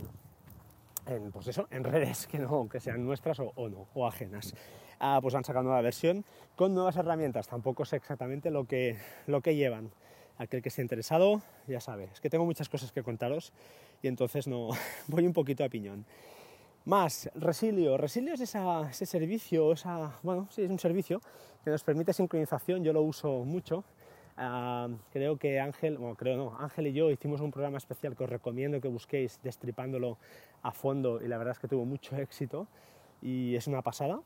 pues 1.33 1.47
eso, 1.47 1.67
en 1.71 1.83
redes 1.83 2.25
que, 2.27 2.39
no, 2.39 2.69
que 2.69 2.79
sean 2.79 3.03
nuestras 3.03 3.39
o, 3.39 3.69
no, 3.69 3.87
o 3.93 4.07
ajenas. 4.07 4.53
Ah, 4.99 5.19
pues 5.21 5.35
han 5.35 5.43
sacado 5.43 5.63
nueva 5.63 5.81
versión 5.81 6.23
con 6.55 6.73
nuevas 6.73 6.95
herramientas, 6.95 7.47
tampoco 7.47 7.83
sé 7.83 7.97
exactamente 7.97 8.49
lo 8.49 8.65
que, 8.65 8.97
lo 9.27 9.41
que 9.41 9.55
llevan. 9.55 9.91
Aquel 10.37 10.61
que 10.61 10.69
esté 10.69 10.81
interesado, 10.81 11.41
ya 11.67 11.79
sabe, 11.79 12.09
es 12.13 12.19
que 12.19 12.29
tengo 12.29 12.45
muchas 12.45 12.69
cosas 12.69 12.91
que 12.93 13.03
contaros 13.03 13.51
y 14.01 14.07
entonces 14.07 14.47
no 14.47 14.69
voy 15.07 15.25
un 15.25 15.33
poquito 15.33 15.63
a 15.63 15.69
piñón. 15.69 16.05
Más, 16.85 17.31
Resilio. 17.33 17.97
Resilio 17.97 18.35
es 18.35 18.41
ese 18.41 19.05
servicio, 19.07 19.73
esa, 19.73 20.19
bueno, 20.21 20.47
sí, 20.51 20.61
es 20.61 20.69
un 20.69 20.77
servicio 20.77 21.19
que 21.63 21.71
nos 21.71 21.83
permite 21.83 22.13
sincronización, 22.13 22.83
yo 22.83 22.93
lo 22.93 23.01
uso 23.01 23.43
mucho. 23.43 23.83
Ah, 24.37 24.87
creo 25.11 25.37
que 25.37 25.59
Ángel, 25.59 25.97
bueno, 25.97 26.15
creo 26.15 26.37
no, 26.37 26.55
Ángel 26.59 26.85
y 26.87 26.93
yo 26.93 27.09
hicimos 27.09 27.41
un 27.41 27.49
programa 27.49 27.79
especial 27.79 28.15
que 28.15 28.25
os 28.25 28.29
recomiendo 28.29 28.79
que 28.81 28.87
busquéis 28.87 29.39
destripándolo 29.41 30.19
a 30.61 30.71
fondo 30.71 31.19
y 31.23 31.27
la 31.27 31.39
verdad 31.39 31.53
es 31.53 31.59
que 31.59 31.67
tuvo 31.67 31.85
mucho 31.85 32.15
éxito 32.17 32.67
y 33.19 33.55
es 33.55 33.65
una 33.65 33.81
pasada. 33.81 34.19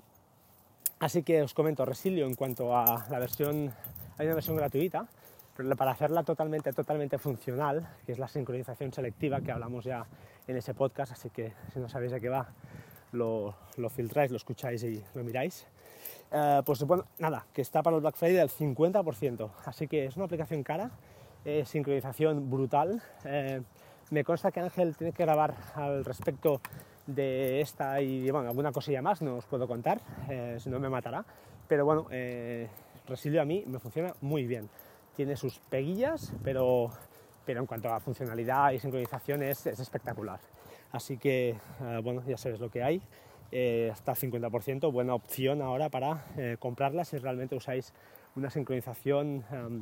Así 0.99 1.23
que 1.23 1.41
os 1.41 1.53
comento, 1.53 1.85
Resilio 1.85 2.25
en 2.25 2.35
cuanto 2.35 2.75
a 2.75 3.05
la 3.09 3.19
versión, 3.19 3.71
hay 4.17 4.25
una 4.25 4.35
versión 4.35 4.57
gratuita, 4.57 5.07
pero 5.55 5.73
para 5.77 5.91
hacerla 5.91 6.23
totalmente, 6.23 6.73
totalmente 6.73 7.17
funcional, 7.19 7.87
que 8.05 8.11
es 8.11 8.19
la 8.19 8.27
sincronización 8.27 8.91
selectiva 8.91 9.39
que 9.39 9.53
hablamos 9.53 9.85
ya 9.85 10.05
en 10.49 10.57
ese 10.57 10.73
podcast, 10.73 11.11
así 11.11 11.29
que 11.29 11.53
si 11.71 11.79
no 11.79 11.87
sabéis 11.87 12.11
de 12.11 12.19
qué 12.19 12.27
va, 12.27 12.49
lo, 13.11 13.55
lo 13.77 13.89
filtráis, 13.89 14.31
lo 14.31 14.37
escucháis 14.37 14.83
y 14.83 15.03
lo 15.13 15.23
miráis. 15.23 15.67
Eh, 16.31 16.61
pues 16.65 16.83
bueno, 16.83 17.05
nada, 17.19 17.45
que 17.53 17.61
está 17.61 17.83
para 17.83 17.95
el 17.95 18.01
Black 18.01 18.15
Friday 18.15 18.39
al 18.39 18.49
50%, 18.49 19.49
así 19.65 19.87
que 19.87 20.05
es 20.05 20.15
una 20.15 20.25
aplicación 20.25 20.63
cara, 20.63 20.91
sincronización 21.65 22.49
brutal. 22.49 23.01
Eh, 23.25 23.61
me 24.11 24.23
consta 24.23 24.51
que 24.51 24.59
Ángel 24.59 24.95
tiene 24.95 25.13
que 25.13 25.23
grabar 25.23 25.55
al 25.75 26.03
respecto 26.03 26.61
de 27.05 27.61
esta 27.61 28.01
y 28.01 28.29
bueno, 28.31 28.49
alguna 28.49 28.71
cosilla 28.71 29.01
más, 29.01 29.21
no 29.21 29.37
os 29.37 29.45
puedo 29.45 29.67
contar, 29.67 30.01
eh, 30.29 30.57
si 30.59 30.69
no 30.69 30.79
me 30.79 30.89
matará, 30.89 31.23
pero 31.67 31.85
bueno, 31.85 32.07
Resilio 33.07 33.41
a 33.41 33.45
mí 33.45 33.63
me 33.67 33.79
funciona 33.79 34.13
muy 34.21 34.45
bien. 34.45 34.69
Tiene 35.15 35.35
sus 35.35 35.59
peguillas, 35.59 36.33
pero, 36.43 36.91
pero 37.49 37.61
en 37.61 37.65
cuanto 37.65 37.91
a 37.91 37.99
funcionalidad 37.99 38.73
y 38.73 38.79
sincronización 38.79 39.41
es, 39.41 39.65
es 39.65 39.79
espectacular. 39.79 40.39
Así 40.91 41.17
que, 41.17 41.55
bueno, 42.03 42.21
ya 42.27 42.37
sabéis 42.37 42.61
lo 42.61 42.69
que 42.69 42.83
hay. 42.83 43.01
Eh, 43.51 43.89
hasta 43.91 44.11
el 44.11 44.17
50%, 44.19 44.91
buena 44.91 45.15
opción 45.15 45.63
ahora 45.63 45.89
para 45.89 46.25
eh, 46.37 46.57
comprarla 46.59 47.03
si 47.05 47.17
realmente 47.17 47.55
usáis 47.55 47.91
una 48.35 48.51
sincronización, 48.51 49.43
em, 49.51 49.81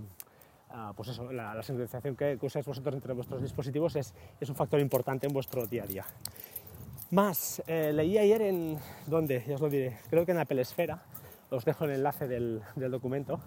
ah, 0.70 0.94
pues 0.96 1.10
eso, 1.10 1.30
la, 1.30 1.62
sincronización 1.62 2.16
que, 2.16 2.38
usáis 2.42 2.66
vosotros 2.66 2.96
entre 2.96 3.12
vuestros 3.12 3.42
dispositivos 3.42 3.98
es, 3.98 4.14
un 4.48 4.56
factor 4.56 4.80
importante 4.80 5.28
en 5.28 5.34
vuestro 5.34 5.68
día 5.68 5.84
a 5.84 5.88
día. 5.88 6.06
Más, 7.12 7.62
eh, 7.68 7.92
leí 7.94 8.18
ayer 8.18 8.44
en, 8.44 8.78
¿dónde? 9.08 9.44
Ya 9.46 9.56
os 9.56 9.62
lo 9.62 9.70
diré, 9.70 9.98
creo 10.10 10.26
que 10.26 10.32
en 10.32 10.38
Apple 10.38 10.62
Esfera, 10.62 11.04
os 11.50 11.66
dejo 11.66 11.84
el 11.84 11.92
enlace 11.92 12.30
del 12.30 12.62
documento, 12.78 13.42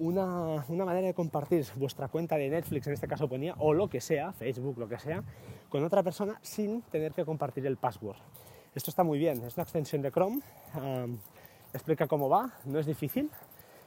una, 0.00 0.64
manera 0.68 1.06
de 1.06 1.14
compartir 1.14 1.66
vuestra 1.76 2.08
cuenta 2.08 2.36
de 2.36 2.48
Netflix, 2.48 2.86
en 2.86 2.94
este 2.94 3.06
caso 3.06 3.28
ponía, 3.28 3.54
o 3.58 3.74
lo 3.74 3.88
que 3.88 4.00
sea, 4.00 4.32
Facebook, 4.32 4.78
lo 4.78 4.88
que 4.88 4.98
sea, 4.98 5.22
con 5.68 5.84
otra 5.84 6.02
persona 6.02 6.38
sin 6.42 6.82
tener 6.82 7.12
que 7.12 7.24
compartir 7.24 7.66
el 7.66 7.76
password. 7.76 8.16
Esto 8.74 8.90
está 8.90 9.04
muy 9.04 9.18
bien, 9.18 9.44
es 9.44 9.56
una 9.56 9.64
extensión 9.64 10.00
de 10.00 10.10
Chrome, 10.10 10.40
explica 11.72 12.06
cómo 12.06 12.28
va, 12.28 12.50
no 12.64 12.78
es 12.78 12.86
difícil 12.86 13.30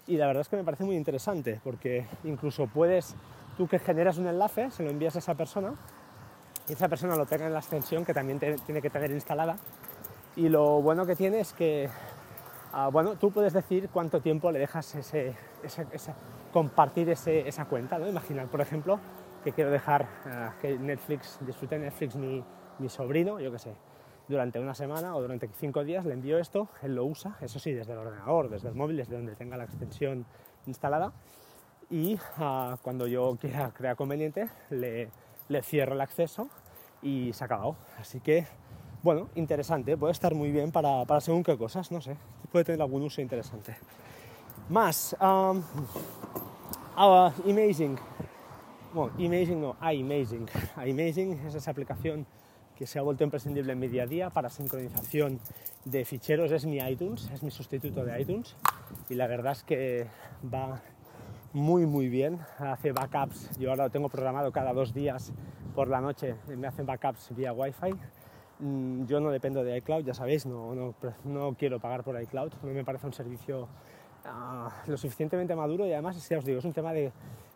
y 0.05 0.17
la 0.17 0.27
verdad 0.27 0.41
es 0.41 0.50
que 0.50 0.58
me 0.58 0.63
parece 0.63 0.84
muy 0.84 0.96
interesante 0.96 1.60
porque 1.63 2.05
incluso 2.24 2.67
puedes, 2.67 3.15
tú 3.58 3.67
que 3.67 3.79
generas 3.79 4.17
un 4.17 4.27
enlace, 4.27 4.70
se 4.70 4.84
lo 4.84 4.91
envías 4.91 5.15
a 5.15 5.20
esa 5.20 5.34
persona 5.36 5.74
y 6.67 6.74
esa 6.74 6.88
persona 6.89 7.15
lo 7.15 7.25
tenga 7.25 7.48
en 7.48 7.53
la 7.53 7.60
extensión 7.60 8.05
que 8.05 8.13
también 8.13 8.39
tiene 8.39 8.82
que 8.82 8.89
tener 8.89 9.12
instalada 9.12 9.58
y 10.36 10.50
lo 10.50 10.82
bueno 10.82 11.05
que 11.05 11.15
tiene 11.15 11.39
es 11.39 11.53
que 11.53 11.89
ah, 12.72 12.89
bueno, 12.91 13.15
tú 13.15 13.32
puedes 13.32 13.53
decir 13.53 13.89
cuánto 13.91 14.22
tiempo 14.22 14.51
le 14.51 14.60
dejas 14.60 14.93
ese, 14.96 15.34
compartir 16.51 17.10
esa 17.10 17.65
cuenta. 17.65 17.98
¿no? 17.98 18.08
Imaginar, 18.08 18.48
por 18.48 18.62
ejemplo, 18.62 19.00
que 19.43 19.51
quiero 19.51 19.72
dejar 19.72 20.08
ah, 20.25 20.53
que 20.62 20.77
Netflix, 20.77 21.39
disfrute 21.41 21.77
Netflix 21.77 22.15
mi, 22.15 22.43
sobrino, 22.88 23.39
yo 23.39 23.51
qué 23.51 23.60
sé, 23.60 23.75
durante 24.27 24.60
una 24.60 24.74
semana 24.74 25.15
o 25.15 25.22
durante 25.22 25.50
cinco 25.60 25.84
días 25.84 26.05
le 26.05 26.13
envío 26.13 26.38
esto, 26.38 26.70
él 26.82 26.96
lo 26.96 27.05
usa, 27.05 27.38
eso 27.41 27.60
sí, 27.60 27.72
desde 27.72 27.93
el 27.93 28.00
ordenador, 28.00 28.50
desde 28.50 28.70
el 28.70 28.75
móvil, 28.75 28.98
desde 28.98 29.15
donde 29.15 29.36
tenga 29.36 29.58
la 29.58 29.65
extensión 29.65 30.25
instalada 30.65 31.13
y 31.89 32.17
ah, 32.38 32.77
cuando 32.82 33.08
yo 33.08 33.38
quiera 33.39 33.72
crear 33.72 33.96
conveniente 33.96 34.50
le, 34.70 35.10
cierro 35.62 35.93
el 35.93 36.01
acceso 36.01 36.50
y 37.01 37.32
se 37.34 37.43
ha 37.43 37.46
acabado. 37.46 37.75
Así 38.00 38.20
que, 38.20 38.48
bueno, 39.01 39.29
interesante, 39.36 39.96
puede 39.98 40.13
estar 40.13 40.34
muy 40.34 40.51
bien 40.51 40.72
para 40.72 41.05
según 41.22 41.43
qué 41.43 41.58
cosas, 41.58 41.91
no 41.91 42.01
sé, 42.01 42.17
puede 42.51 42.65
tener 42.65 42.82
algún 42.82 43.03
uso 43.03 43.22
interesante. 43.22 43.75
Más, 44.70 45.15
um, 45.20 45.62
Amazing, 46.96 47.98
bueno, 48.93 49.12
Amazing 49.15 49.60
no, 49.60 49.75
iMazing, 49.82 50.48
iMazing 50.86 51.34
es 51.46 51.55
esa 51.55 51.72
aplicación 51.72 52.25
que 52.77 52.88
se 52.88 52.98
ha 52.98 53.01
vuelto 53.01 53.25
imprescindible 53.25 53.74
en 53.74 53.79
mi 53.79 53.89
día 53.89 54.03
a 54.03 54.08
día 54.08 54.29
para 54.29 54.50
sincronización 54.50 55.41
de 55.84 56.05
ficheros. 56.05 56.51
Es 56.51 56.65
mi 56.65 56.77
iTunes, 56.77 57.29
es 57.34 57.43
mi 57.43 57.51
sustituto 57.51 58.05
de 58.05 58.22
iTunes 58.22 58.55
y 59.10 59.15
la 59.15 59.27
verdad 59.27 59.51
es 59.51 59.63
que 59.63 60.08
va 60.51 60.82
muy 61.51 61.86
muy 61.86 62.08
bien, 62.08 62.39
hace 62.58 62.93
backups, 62.93 63.60
yo 63.60 63.70
ahora 63.70 63.86
lo 63.86 63.89
tengo 63.89 64.08
programado 64.08 64.53
cada 64.53 64.72
dos 64.72 64.93
días 64.93 65.34
por 65.75 65.89
la 65.89 66.00
noche, 66.00 66.36
me 66.48 66.67
hacen 66.67 66.86
backups 66.86 67.36
vía 67.36 67.51
Wi-Fi. 67.51 67.93
Mm, 68.60 69.05
yo 69.08 69.20
no 69.20 69.29
dependo 69.29 69.63
de 69.63 69.75
iCloud, 69.77 70.05
ya 70.05 70.13
sabéis, 70.13 70.46
no, 70.46 70.74
no, 70.74 70.96
no 71.25 71.55
quiero 71.55 71.79
pagar 71.79 72.03
por 72.03 72.22
iCloud, 72.22 72.53
no 72.62 72.72
me 72.72 72.86
parece 72.86 73.08
un 73.08 73.13
servicio 73.13 73.67
uh, 74.25 74.89
lo 74.89 74.98
suficientemente 74.98 75.56
maduro 75.56 75.86
y 75.86 75.94
además, 75.94 76.27
ya 76.27 76.38
os 76.38 76.46
digo, 76.46 76.60
es 76.60 76.65
un 76.65 76.74
tema 76.74 76.94
de 76.94 77.12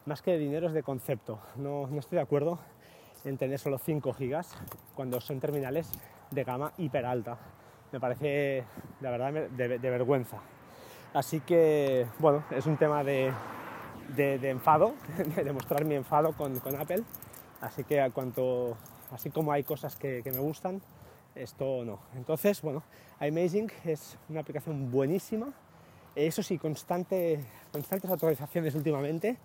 más 0.06 0.22
que 0.22 0.32
de 0.32 0.38
dinero, 0.38 0.68
es 0.68 0.74
de 0.74 0.84
concepto. 0.84 1.40
No, 1.58 1.88
no 1.88 2.00
estoy 2.00 2.18
de 2.18 2.22
acuerdo 2.22 2.60
en 3.26 3.38
tener 3.38 3.60
solo 3.60 3.78
5 3.78 4.14
gigas 4.14 4.56
cuando 4.96 5.20
son 5.20 5.40
terminales 5.40 5.92
de 6.32 6.44
gama 6.44 6.72
hiper 6.78 7.06
alta. 7.06 7.38
Me 7.92 8.00
parece, 8.00 8.64
la 9.02 9.12
verdad, 9.12 9.34
de, 9.50 9.78
vergüenza. 9.78 10.38
Así 11.14 11.40
que, 11.40 12.06
bueno, 12.20 12.44
es 12.52 12.66
un 12.66 12.78
tema 12.78 13.04
de, 13.04 13.34
enfado, 14.18 14.94
de 15.36 15.54
mostrar 15.54 15.86
mi 15.86 15.96
enfado 15.96 16.34
con, 16.34 16.54
Apple. 16.80 17.04
Así 17.62 17.84
que, 17.84 18.02
a 18.02 18.12
cuanto, 18.12 18.78
así 19.12 19.30
como 19.30 19.52
hay 19.52 19.64
cosas 19.64 19.96
que, 19.96 20.22
que 20.24 20.32
me 20.32 20.40
gustan, 20.40 20.82
esto 21.36 21.86
no. 21.86 22.00
Entonces, 22.16 22.62
bueno, 22.62 22.84
iMazing 23.22 23.72
es 23.86 24.18
una 24.30 24.42
aplicación 24.42 24.92
buenísima. 24.92 25.54
Eso 26.18 26.44
sí, 26.44 26.58
constante, 26.58 27.40
constantes 27.72 28.10
actualizaciones 28.10 28.76
últimamente 28.76 29.38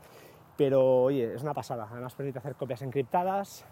pero 0.56 1.04
oye, 1.04 1.34
es 1.34 1.42
una 1.42 1.54
pasada. 1.54 1.88
Además 1.90 2.14
permite 2.14 2.38
hacer 2.38 2.54
copias 2.54 2.82
encriptadas 2.82 3.64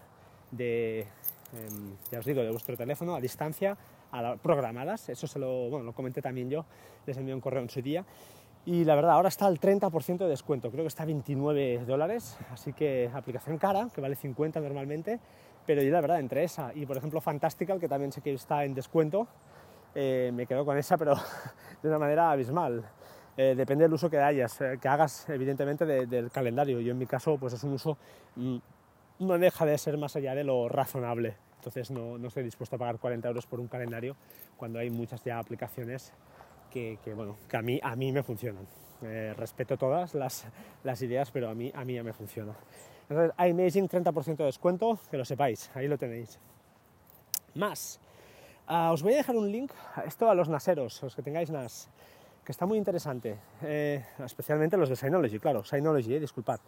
de, 0.51 1.01
em, 1.01 1.95
ya 2.11 2.19
os 2.19 2.25
digo, 2.25 2.41
de 2.41 2.51
vuestro 2.51 2.75
teléfono 2.75 3.15
a 3.15 3.21
distancia 3.21 3.77
programadas, 4.41 5.07
eso 5.07 5.25
se 5.25 5.39
lo, 5.39 5.69
bueno, 5.69 5.85
lo 5.85 5.93
comenté 5.93 6.21
también 6.21 6.49
yo, 6.49 6.65
les 7.05 7.15
envié 7.15 7.33
un 7.33 7.39
correo 7.39 7.61
en 7.61 7.69
su 7.69 7.81
día. 7.81 8.03
Y 8.65 8.83
la 8.83 8.95
verdad, 8.95 9.11
ahora 9.11 9.29
está 9.29 9.45
al 9.45 9.57
30% 9.57 10.17
de 10.17 10.27
descuento, 10.27 10.69
creo 10.69 10.83
que 10.83 10.89
está 10.89 11.03
a 11.03 11.05
29 11.05 11.85
dólares, 11.85 12.37
así 12.51 12.73
que 12.73 13.09
aplicación 13.13 13.57
cara, 13.57 13.87
que 13.95 14.01
vale 14.01 14.17
50 14.17 14.59
normalmente, 14.59 15.21
pero 15.65 15.81
yo 15.81 15.91
la 15.91 16.01
verdad, 16.01 16.19
entre 16.19 16.43
esa 16.43 16.73
y 16.75 16.85
por 16.85 16.97
ejemplo 16.97 17.21
Fantastical, 17.21 17.79
que 17.79 17.87
también 17.87 18.11
sé 18.11 18.19
que 18.19 18.33
está 18.33 18.65
en 18.65 18.73
descuento, 18.73 19.29
eh, 19.95 20.31
me 20.33 20.45
quedo 20.45 20.65
con 20.65 20.77
esa, 20.77 20.97
pero 20.97 21.15
de 21.81 21.89
una 21.89 21.99
manera 21.99 22.31
abismal. 22.31 22.83
Eh, 23.37 23.55
depende 23.55 23.85
del 23.85 23.93
uso 23.93 24.09
que, 24.09 24.17
hayas, 24.17 24.59
eh, 24.61 24.77
que 24.81 24.87
hagas, 24.87 25.27
evidentemente, 25.29 25.85
del 25.85 26.29
calendario. 26.31 26.79
Yo 26.79 26.91
en 26.91 26.97
mi 26.97 27.05
caso, 27.05 27.37
pues 27.37 27.53
es 27.53 27.63
un 27.63 27.73
uso, 27.73 27.97
mm, 28.35 28.57
no 29.19 29.37
deja 29.37 29.65
de 29.65 29.77
ser 29.77 29.97
más 29.97 30.15
allá 30.15 30.35
de 30.35 30.43
lo 30.43 30.67
razonable. 30.67 31.35
Entonces 31.55 31.91
no, 31.91 32.17
no, 32.17 32.27
estoy 32.27 32.43
dispuesto 32.43 32.75
a 32.75 32.79
pagar 32.79 32.97
40 32.97 33.27
euros 33.27 33.45
por 33.45 33.59
un 33.59 33.67
calendario 33.67 34.15
cuando 34.57 34.79
hay 34.79 34.89
muchas 34.89 35.23
ya 35.23 35.37
aplicaciones 35.37 36.11
que, 36.71 36.97
bueno, 37.15 37.37
que 37.47 37.57
a, 37.57 37.61
mí, 37.61 37.79
a 37.83 37.95
mí 37.95 38.11
me 38.11 38.23
funcionan. 38.23 38.65
respeto 39.35 39.77
todas 39.77 40.13
las, 40.15 40.47
las, 40.83 41.01
ideas, 41.01 41.29
pero 41.31 41.49
a 41.49 41.55
mí, 41.55 41.71
a 41.73 41.83
mí 41.83 41.95
ya 41.95 42.03
me 42.03 42.13
funciona. 42.13 42.53
Entonces, 43.09 43.33
Amazing 43.37 43.89
30% 43.89 44.37
de 44.37 44.45
descuento, 44.45 44.99
que 45.09 45.17
lo 45.17 45.25
sepáis, 45.25 45.69
ahí 45.75 45.87
lo 45.87 45.97
tenéis. 45.97 46.39
Más, 47.55 47.99
uh, 48.71 48.91
os 48.91 49.03
voy 49.03 49.13
a 49.13 49.17
dejar 49.17 49.35
un 49.35 49.51
link, 49.51 49.71
esto 50.05 50.29
a 50.29 50.35
los 50.35 50.47
naseros, 50.47 51.03
los 51.03 51.15
que 51.15 51.21
tengáis 51.21 51.51
NAS, 51.51 51.89
que 52.45 52.51
está 52.51 52.65
muy 52.65 52.77
interesante, 52.77 53.37
eh, 53.61 54.03
especialmente 54.25 54.77
los 54.77 54.89
de 54.89 54.95
Synology, 54.95 55.39
claro, 55.39 55.63
Synology, 55.63 56.15
eh, 56.15 56.19
disculpad. 56.19 56.59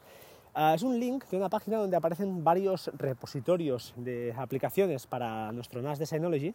Uh, 0.55 0.75
es 0.75 0.83
un 0.83 1.00
link 1.00 1.25
de 1.29 1.38
una 1.38 1.50
página 1.50 1.77
donde 1.77 1.98
aparecen 1.98 2.43
varios 2.43 2.91
repositorios 2.95 3.93
de 3.95 4.36
aplicaciones 4.38 5.07
para 5.07 5.51
nuestro 5.51 5.81
NAS 5.81 5.98
de 5.98 6.05
Synology 6.05 6.53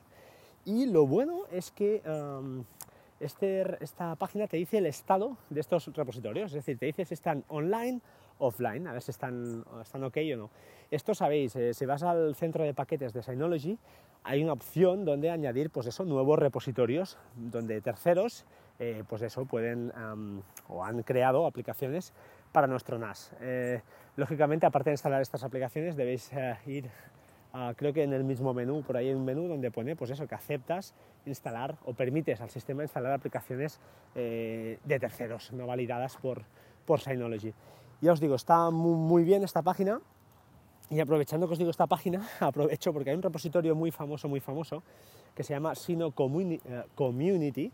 y 0.65 0.87
lo 0.87 1.07
bueno 1.07 1.41
es 1.51 1.73
que 1.73 2.03
um, 2.07 2.63
este, 3.19 3.83
esta 3.83 4.15
página 4.15 4.47
te 4.47 4.57
dice 4.57 4.79
el 4.79 4.87
estado 4.87 5.37
de 5.51 5.61
estos 5.61 5.93
repositorios, 5.97 6.53
es 6.53 6.65
decir, 6.65 6.79
te 6.79 6.87
dice 6.87 7.05
si 7.05 7.15
están 7.15 7.43
online, 7.49 8.01
offline, 8.39 8.87
a 8.87 8.93
ver 8.93 9.03
si 9.03 9.11
están, 9.11 9.65
están 9.81 10.05
ok 10.05 10.17
o 10.35 10.37
no. 10.37 10.51
Esto 10.91 11.15
sabéis, 11.15 11.55
eh, 11.57 11.75
si 11.75 11.85
vas 11.85 12.03
al 12.03 12.35
centro 12.35 12.65
de 12.65 12.73
paquetes 12.73 13.13
de 13.13 13.23
Synology, 13.23 13.79
hay 14.25 14.43
una 14.43 14.55
opción 14.55 15.05
donde 15.05 15.31
añadir 15.31 15.71
pues 15.71 15.87
eso, 15.87 16.05
nuevos 16.05 16.39
repositorios, 16.39 17.19
donde 17.37 17.81
terceros 17.81 18.47
eh, 18.79 19.05
pues 19.09 19.23
eso, 19.23 19.45
pueden 19.45 19.93
o 20.69 20.85
han 20.85 21.03
creado 21.03 21.47
aplicaciones 21.47 22.13
para 22.53 22.67
nuestro 22.67 22.99
NAS. 22.99 23.33
Eh, 23.41 23.83
lógicamente, 24.17 24.67
aparte 24.67 24.91
de 24.91 24.95
instalar 24.95 25.21
estas 25.21 25.45
aplicaciones, 25.45 25.97
debéis 25.97 26.31
ir 26.67 26.91
creo 27.77 27.93
que 27.93 28.05
en 28.05 28.13
el 28.13 28.23
mismo 28.23 28.55
menú, 28.55 28.83
por 28.83 28.97
ahí 28.97 29.09
hay 29.09 29.15
un 29.15 29.25
menú 29.25 29.49
donde 29.49 29.71
pone 29.71 29.97
pues 29.97 30.11
eso, 30.11 30.29
que 30.29 30.35
aceptas 30.35 30.95
instalar 31.27 31.77
o 31.87 31.93
permites 31.93 32.41
al 32.41 32.51
sistema 32.51 32.83
instalar 32.83 33.13
aplicaciones 33.13 33.81
de 34.15 34.99
terceros, 35.01 35.53
no 35.53 35.67
validadas 35.67 36.17
por, 36.19 36.45
por 36.89 37.01
Synology. 37.01 37.53
Ya 38.01 38.13
os 38.13 38.21
digo, 38.21 38.35
está 38.35 38.71
muy, 38.71 39.23
bien 39.23 39.45
esta 39.45 39.61
página. 39.61 40.01
Y 40.89 41.01
aprovechando 41.01 41.47
que 41.47 41.53
os 41.53 41.59
digo 41.59 41.71
esta 41.71 41.87
página, 41.87 42.27
aprovecho 42.41 42.95
porque 42.95 43.11
hay 43.11 43.17
un 43.17 43.23
repositorio 43.23 43.77
muy 43.77 43.91
famoso, 43.91 44.27
muy 44.27 44.41
famoso, 44.41 44.83
que 45.35 45.43
se 45.45 45.53
llama 45.53 45.75
Sino 45.75 46.09
eh, 46.09 46.85
Community, 46.95 47.71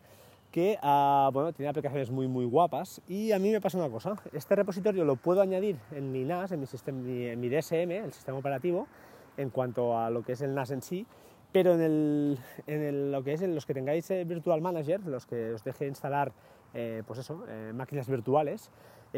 que 0.51 0.77
ah, 0.83 1.31
bueno, 1.33 1.53
tiene 1.53 1.71
aplicaciones 1.71 2.11
muy 2.11 2.27
muy 2.27 2.45
guapas. 2.45 3.01
Y 3.07 3.31
a 3.31 3.39
mí 3.39 3.53
me 3.53 3.61
pasa 3.61 3.79
una 3.79 3.89
cosa, 3.89 4.17
este 4.33 4.57
repositorio 4.57 5.05
lo 5.05 5.15
puedo 5.15 5.41
añadir 5.41 5.77
en 5.93 6.11
mi 6.11 6.25
NAS, 6.25 6.51
en 6.51 6.59
mi, 6.59 6.67
sistema, 6.67 6.99
en 7.09 7.39
mi 7.39 7.49
DSM, 7.49 7.91
el 7.93 8.13
sistema 8.13 8.39
operativo, 8.39 8.89
en 9.37 9.51
cuanto 9.51 9.97
a 9.97 10.11
lo 10.11 10.25
que 10.25 10.33
es 10.33 10.41
el 10.41 10.57
NAS 10.57 10.73
en 10.73 10.83
sí, 10.83 11.07
pero 11.53 11.75
en, 11.75 11.81
el, 12.67 13.13
lo 13.13 13.23
que 13.23 13.35
es 13.35 13.43
en 13.43 13.55
los 13.55 13.65
que 13.65 13.75
tengáis 13.75 14.11
eh, 14.11 14.25
Virtual 14.25 14.61
Manager, 14.61 15.07
los 15.07 15.25
que 15.25 15.53
os 15.53 15.63
deje 15.63 15.87
instalar 15.87 16.33
eh, 16.75 17.05
pues 17.07 17.21
eso, 17.21 17.45
eh, 17.49 17.73
máquinas 17.73 18.09
virtuales, 18.09 18.69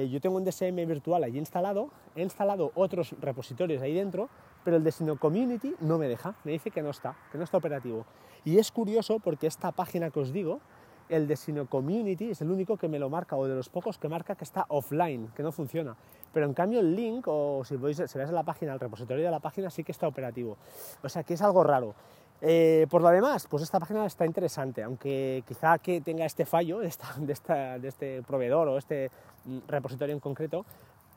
yo 0.05 0.21
tengo 0.21 0.37
un 0.37 0.45
DSM 0.45 0.77
virtual 0.87 1.25
allí 1.25 1.39
instalado, 1.39 1.89
he 2.15 2.23
instalado 2.23 2.71
otros 2.75 3.15
repositorios 3.21 3.81
ahí 3.83 3.95
dentro, 3.95 4.29
pero 4.63 4.77
el 4.77 4.85
Destino 4.85 5.19
Community 5.19 5.75
no 5.81 5.97
me 5.97 6.07
deja, 6.07 6.35
me 6.45 6.53
dice 6.53 6.71
que 6.71 6.83
no 6.83 6.91
está, 6.91 7.17
que 7.33 7.39
no 7.39 7.45
está 7.45 7.57
operativo. 7.57 8.05
Y 8.45 8.59
es 8.59 8.71
curioso 8.71 9.19
porque 9.19 9.47
esta 9.47 9.73
página 9.73 10.11
que 10.11 10.21
os 10.21 10.33
digo, 10.33 10.61
el 11.09 11.27
Destino 11.27 11.67
Community 11.67 12.31
es 12.31 12.41
el 12.43 12.51
único 12.51 12.77
que 12.77 12.89
me 12.89 12.99
lo 12.99 13.09
marca, 13.09 13.37
o 13.37 13.47
de 13.47 13.55
los 13.55 13.69
pocos 13.69 13.99
que 13.99 14.09
marca 14.09 14.35
que 14.35 14.45
está 14.45 14.67
offline, 14.69 15.29
que 15.35 15.43
no 15.43 15.53
funciona. 15.53 15.97
Pero 16.33 16.47
en 16.47 16.55
cambio 16.55 16.81
el 16.81 16.95
link, 16.95 17.27
o 17.29 17.65
si, 17.65 17.77
veis, 17.77 18.03
si 18.07 18.19
ves 18.19 18.31
la 18.31 18.43
página, 18.43 18.75
el 18.75 18.81
repositorio 18.81 19.25
de 19.25 19.31
la 19.31 19.41
página 19.41 19.71
sí 19.71 19.85
que 19.85 19.93
está 19.93 20.09
operativo. 20.09 20.57
O 21.03 21.09
sea 21.09 21.23
que 21.23 21.35
es 21.35 21.43
algo 21.43 21.63
raro. 21.63 21.95
Eh, 22.43 22.87
por 22.91 23.03
lo 23.03 23.09
demás, 23.09 23.47
pues 23.49 23.63
esta 23.63 23.81
página 23.81 24.05
está 24.07 24.27
interesante, 24.27 24.83
aunque 24.83 25.43
quizá 25.47 25.79
que 25.79 26.01
tenga 26.01 26.25
este 26.25 26.45
fallo 26.45 26.81
de, 26.81 26.89
este 26.89 28.23
proveedor 28.23 28.69
o 28.69 28.79
este 28.79 29.11
mm, 29.45 29.59
repositorio 29.69 30.15
en 30.15 30.21
concreto, 30.21 30.65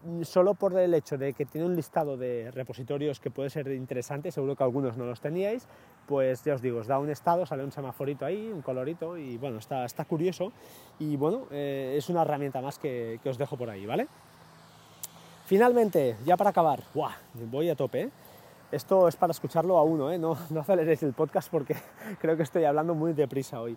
Mm, 0.01 0.23
solo 0.23 0.53
por 0.53 0.77
el 0.79 0.93
hecho 0.93 1.17
de 1.17 1.33
que 1.33 1.45
tiene 1.45 1.67
un 1.67 1.75
listado 1.75 2.15
de 2.15 2.51
repositorios 2.51 3.19
que 3.19 3.31
puede 3.31 3.49
ser 3.49 3.67
interesante, 3.67 4.31
seguro 4.31 4.55
que 4.55 4.63
algunos 4.63 4.95
no 4.95 5.05
los 5.05 5.19
teníais, 5.19 5.67
pues 6.07 6.41
ya 6.43 6.55
os 6.55 6.61
digo, 6.61 6.79
os 6.79 6.87
da 6.87 6.99
un 6.99 7.09
estado, 7.09 7.45
sale 7.45 7.65
un 7.65 7.71
semaforito 7.73 8.25
ahí, 8.25 8.49
un 8.49 8.61
colorito 8.61 9.17
y 9.17 9.37
bueno, 9.37 9.57
está, 9.57 9.83
está 9.83 10.05
curioso 10.05 10.53
y 10.99 11.17
bueno, 11.17 11.47
eh, 11.51 11.95
es 11.97 12.07
una 12.07 12.21
herramienta 12.21 12.61
más 12.61 12.79
que, 12.79 13.19
os 13.25 13.37
dejo 13.37 13.57
por 13.57 13.69
ahí, 13.69 13.85
¿vale? 13.85 14.07
Finalmente, 15.45 16.15
ya 16.25 16.37
para 16.37 16.51
acabar, 16.51 16.81
voy 16.93 17.69
a 17.69 17.75
tope, 17.75 18.03
¿eh? 18.03 18.09
Esto 18.71 19.07
es 19.07 19.15
para 19.15 19.31
escucharlo 19.31 19.79
a 19.79 19.83
uno, 19.83 20.11
¿eh? 20.11 20.19
no, 20.19 20.37
no 20.51 20.59
aceleréis 20.59 21.01
el 21.03 21.13
podcast 21.13 21.49
porque 21.49 21.75
creo 22.21 22.37
que 22.37 22.43
estoy 22.43 22.65
hablando 22.65 22.93
muy 22.93 23.13
deprisa 23.13 23.61
hoy. 23.61 23.75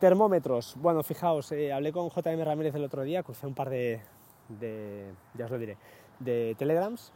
Termómetros, 0.00 0.74
bueno, 0.80 1.02
fijaos, 1.04 1.52
eh, 1.52 1.72
hablé 1.72 1.92
con 1.92 2.10
JM 2.10 2.42
Ramírez 2.42 2.74
el 2.74 2.84
otro 2.84 3.02
día, 3.02 3.22
crucé 3.22 3.46
un 3.46 3.54
par 3.54 3.70
de, 3.70 4.00
de, 4.48 5.12
ya 5.34 5.44
os 5.44 5.50
lo 5.52 5.58
diré, 5.58 5.76
de 6.18 6.56
Telegrams. 6.58 7.12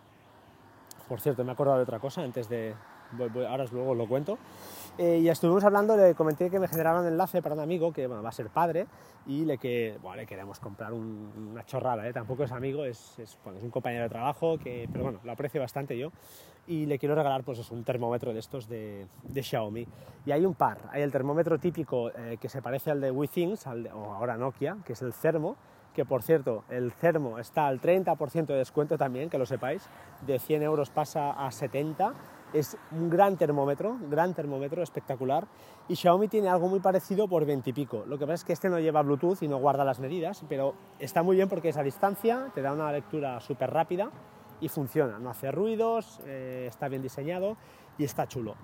Por 1.08 1.20
cierto, 1.20 1.42
me 1.42 1.50
he 1.50 1.52
acordado 1.54 1.78
de 1.78 1.82
otra 1.82 1.98
cosa 1.98 2.22
antes 2.22 2.48
de, 2.48 2.74
ahora 3.48 3.64
luego 3.70 3.94
lo 3.94 4.06
cuento. 4.06 4.38
Eh, 4.98 5.18
y 5.18 5.28
estuvimos 5.28 5.62
hablando, 5.62 5.96
le 5.96 6.14
comenté 6.14 6.50
que 6.50 6.58
me 6.58 6.66
generaron 6.66 7.02
un 7.02 7.06
enlace 7.06 7.40
para 7.40 7.54
un 7.54 7.60
amigo 7.60 7.92
que 7.92 8.08
va 8.08 8.28
a 8.28 8.32
ser 8.32 8.48
padre 8.48 8.86
y 9.26 9.44
le, 9.44 9.56
que, 9.56 9.96
bueno, 10.02 10.16
le 10.16 10.26
queremos 10.26 10.58
comprar 10.58 10.92
una 10.92 11.64
chorrada, 11.64 12.08
¿eh? 12.08 12.12
tampoco 12.12 12.42
es 12.42 12.50
amigo, 12.50 12.84
es, 12.84 13.16
es, 13.20 13.38
bueno, 13.44 13.58
es, 13.58 13.64
un 13.64 13.70
compañero 13.70 14.02
de 14.02 14.08
trabajo, 14.08 14.58
que, 14.58 14.88
pero 14.90 15.04
bueno, 15.04 15.20
lo 15.22 15.30
aprecio 15.30 15.60
bastante 15.60 15.96
yo 15.96 16.10
y 16.66 16.86
le 16.86 16.98
quiero 16.98 17.14
regalar 17.14 17.44
pues 17.44 17.58
es 17.58 17.70
un 17.70 17.84
termómetro 17.84 18.32
de 18.32 18.40
estos 18.40 18.68
de, 18.68 19.06
de, 19.22 19.42
Xiaomi. 19.42 19.86
Y 20.26 20.32
hay 20.32 20.44
un 20.44 20.54
par, 20.54 20.78
hay 20.90 21.02
el 21.02 21.12
termómetro 21.12 21.58
típico 21.58 22.10
eh, 22.10 22.36
que 22.40 22.48
se 22.48 22.60
parece 22.60 22.90
al 22.90 23.00
de 23.00 23.10
WeThings, 23.10 23.66
o 23.66 24.14
ahora 24.14 24.36
Nokia, 24.36 24.78
que 24.84 24.92
es 24.92 25.02
el 25.02 25.14
Thermo, 25.14 25.56
que 25.94 26.04
por 26.04 26.22
cierto, 26.22 26.64
el 26.68 26.92
Thermo 26.92 27.38
está 27.38 27.66
al 27.66 27.80
30% 27.80 28.46
de 28.46 28.56
descuento 28.56 28.98
también, 28.98 29.30
que 29.30 29.38
lo 29.38 29.46
sepáis, 29.46 29.88
de 30.26 30.38
100 30.38 30.62
euros 30.62 30.90
pasa 30.90 31.30
a 31.30 31.50
70, 31.50 32.12
es 32.52 32.76
un 32.92 33.10
gran 33.10 33.36
termómetro, 33.36 33.96
gran 34.08 34.34
termómetro, 34.34 34.82
espectacular, 34.82 35.46
y 35.88 35.96
Xiaomi 35.96 36.28
tiene 36.28 36.48
algo 36.48 36.68
muy 36.68 36.80
parecido 36.80 37.28
por 37.28 37.44
20 37.44 37.70
y 37.70 37.72
pico, 37.72 38.04
lo 38.06 38.18
que 38.18 38.26
pasa 38.26 38.34
es 38.34 38.44
que 38.44 38.52
este 38.52 38.68
no 38.68 38.78
lleva 38.78 39.02
Bluetooth 39.02 39.42
y 39.42 39.48
no 39.48 39.58
guarda 39.58 39.84
las 39.84 40.00
medidas, 40.00 40.44
pero 40.48 40.74
está 40.98 41.22
muy 41.22 41.36
bien 41.36 41.48
porque 41.48 41.70
es 41.70 41.76
a 41.76 41.82
distancia, 41.82 42.50
te 42.54 42.62
da 42.62 42.72
una 42.72 42.90
lectura 42.92 43.40
súper 43.40 43.70
rápida 43.70 44.10
y 44.60 44.68
funciona, 44.68 45.18
no 45.18 45.30
hace 45.30 45.50
ruidos, 45.52 46.20
eh, 46.26 46.66
está 46.68 46.88
bien 46.88 47.02
diseñado 47.02 47.56
y 47.96 48.04
está 48.04 48.26
chulo. 48.26 48.54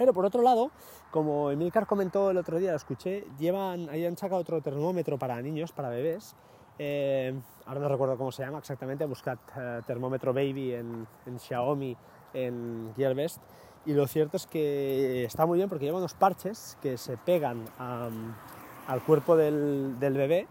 Pero 0.00 0.14
por 0.14 0.24
otro 0.24 0.40
lado, 0.40 0.70
como 1.10 1.50
Emilcar 1.50 1.86
comentó 1.86 2.30
el 2.30 2.38
otro 2.38 2.58
día, 2.58 2.70
lo 2.70 2.76
escuché, 2.76 3.26
llevan, 3.38 3.90
ahí 3.90 4.06
han 4.06 4.16
sacado 4.16 4.40
otro 4.40 4.62
termómetro 4.62 5.18
para 5.18 5.40
niños, 5.42 5.72
para 5.72 5.90
bebés. 5.90 6.34
Eh, 6.78 7.38
ahora 7.66 7.80
no 7.80 7.88
recuerdo 7.90 8.16
cómo 8.16 8.32
se 8.32 8.42
llama 8.42 8.56
exactamente, 8.56 9.04
buscad 9.04 9.36
eh, 9.58 9.82
termómetro 9.86 10.32
baby 10.32 10.72
en, 10.72 11.06
Xiaomi, 11.38 11.94
en 12.34 12.92
Gearbest. 12.96 13.40
Y 13.86 13.92
lo 13.92 14.06
cierto 14.06 14.36
es 14.36 14.46
que 14.46 15.24
está 15.24 15.46
muy 15.46 15.56
bien 15.56 15.68
porque 15.68 15.86
lleva 15.86 15.98
unos 15.98 16.14
parches 16.14 16.76
que 16.82 16.98
se 16.98 17.16
pegan 17.16 17.64
al 17.78 19.02
cuerpo 19.02 19.36
del, 19.36 19.96
bebé 19.98 20.46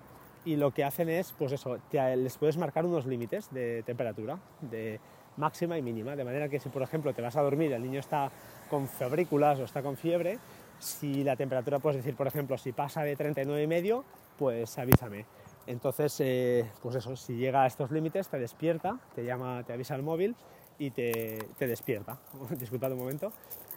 y 0.45 0.55
lo 0.55 0.71
que 0.71 0.83
hacen 0.83 1.09
es, 1.09 1.33
pues 1.37 1.51
eso, 1.51 1.77
les 1.91 2.37
puedes 2.37 2.57
marcar 2.57 2.85
unos 2.85 3.05
límites 3.05 3.51
de 3.51 3.83
temperatura, 3.83 4.39
de 4.61 4.99
máxima 5.37 5.77
y 5.77 5.81
mínima, 5.81 6.15
de 6.15 6.23
manera 6.23 6.49
que 6.49 6.59
si 6.59 6.69
por 6.69 6.81
ejemplo 6.81 7.13
te 7.13 7.21
vas 7.21 7.35
a 7.35 7.41
dormir 7.41 7.71
el 7.71 7.83
niño 7.83 7.99
está 7.99 8.31
con 8.69 8.87
febrículas 8.87 9.59
o 9.59 9.63
está 9.63 9.81
con 9.81 9.95
fiebre, 9.95 10.39
si 10.79 11.23
la 11.23 11.35
temperatura, 11.35 11.79
puedes 11.79 11.97
decir, 11.97 12.15
por 12.15 12.27
ejemplo, 12.27 12.57
si 12.57 12.71
pasa 12.71 13.03
de 13.03 13.17
39,5, 13.17 14.03
pues 14.37 14.77
avísame. 14.77 15.25
Entonces, 15.67 16.15
eh, 16.19 16.65
pues 16.81 16.95
eso, 16.95 17.15
si 17.15 17.35
llega 17.35 17.63
a 17.63 17.67
estos 17.67 17.91
límites, 17.91 18.27
te 18.29 18.39
despierta, 18.39 18.97
te 19.13 19.23
llama, 19.23 19.63
te 19.63 19.73
avisa 19.73 19.95
el 19.95 20.03
móvil 20.03 20.35
y 20.79 20.91
te, 20.91 21.45
despierta. 21.59 22.17
Disculpad 22.57 22.93
un 22.93 22.97
momento. 22.97 23.31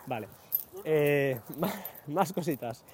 Vale. 0.06 0.28
Eh, 0.84 1.38
más 2.06 2.32
cositas. 2.32 2.84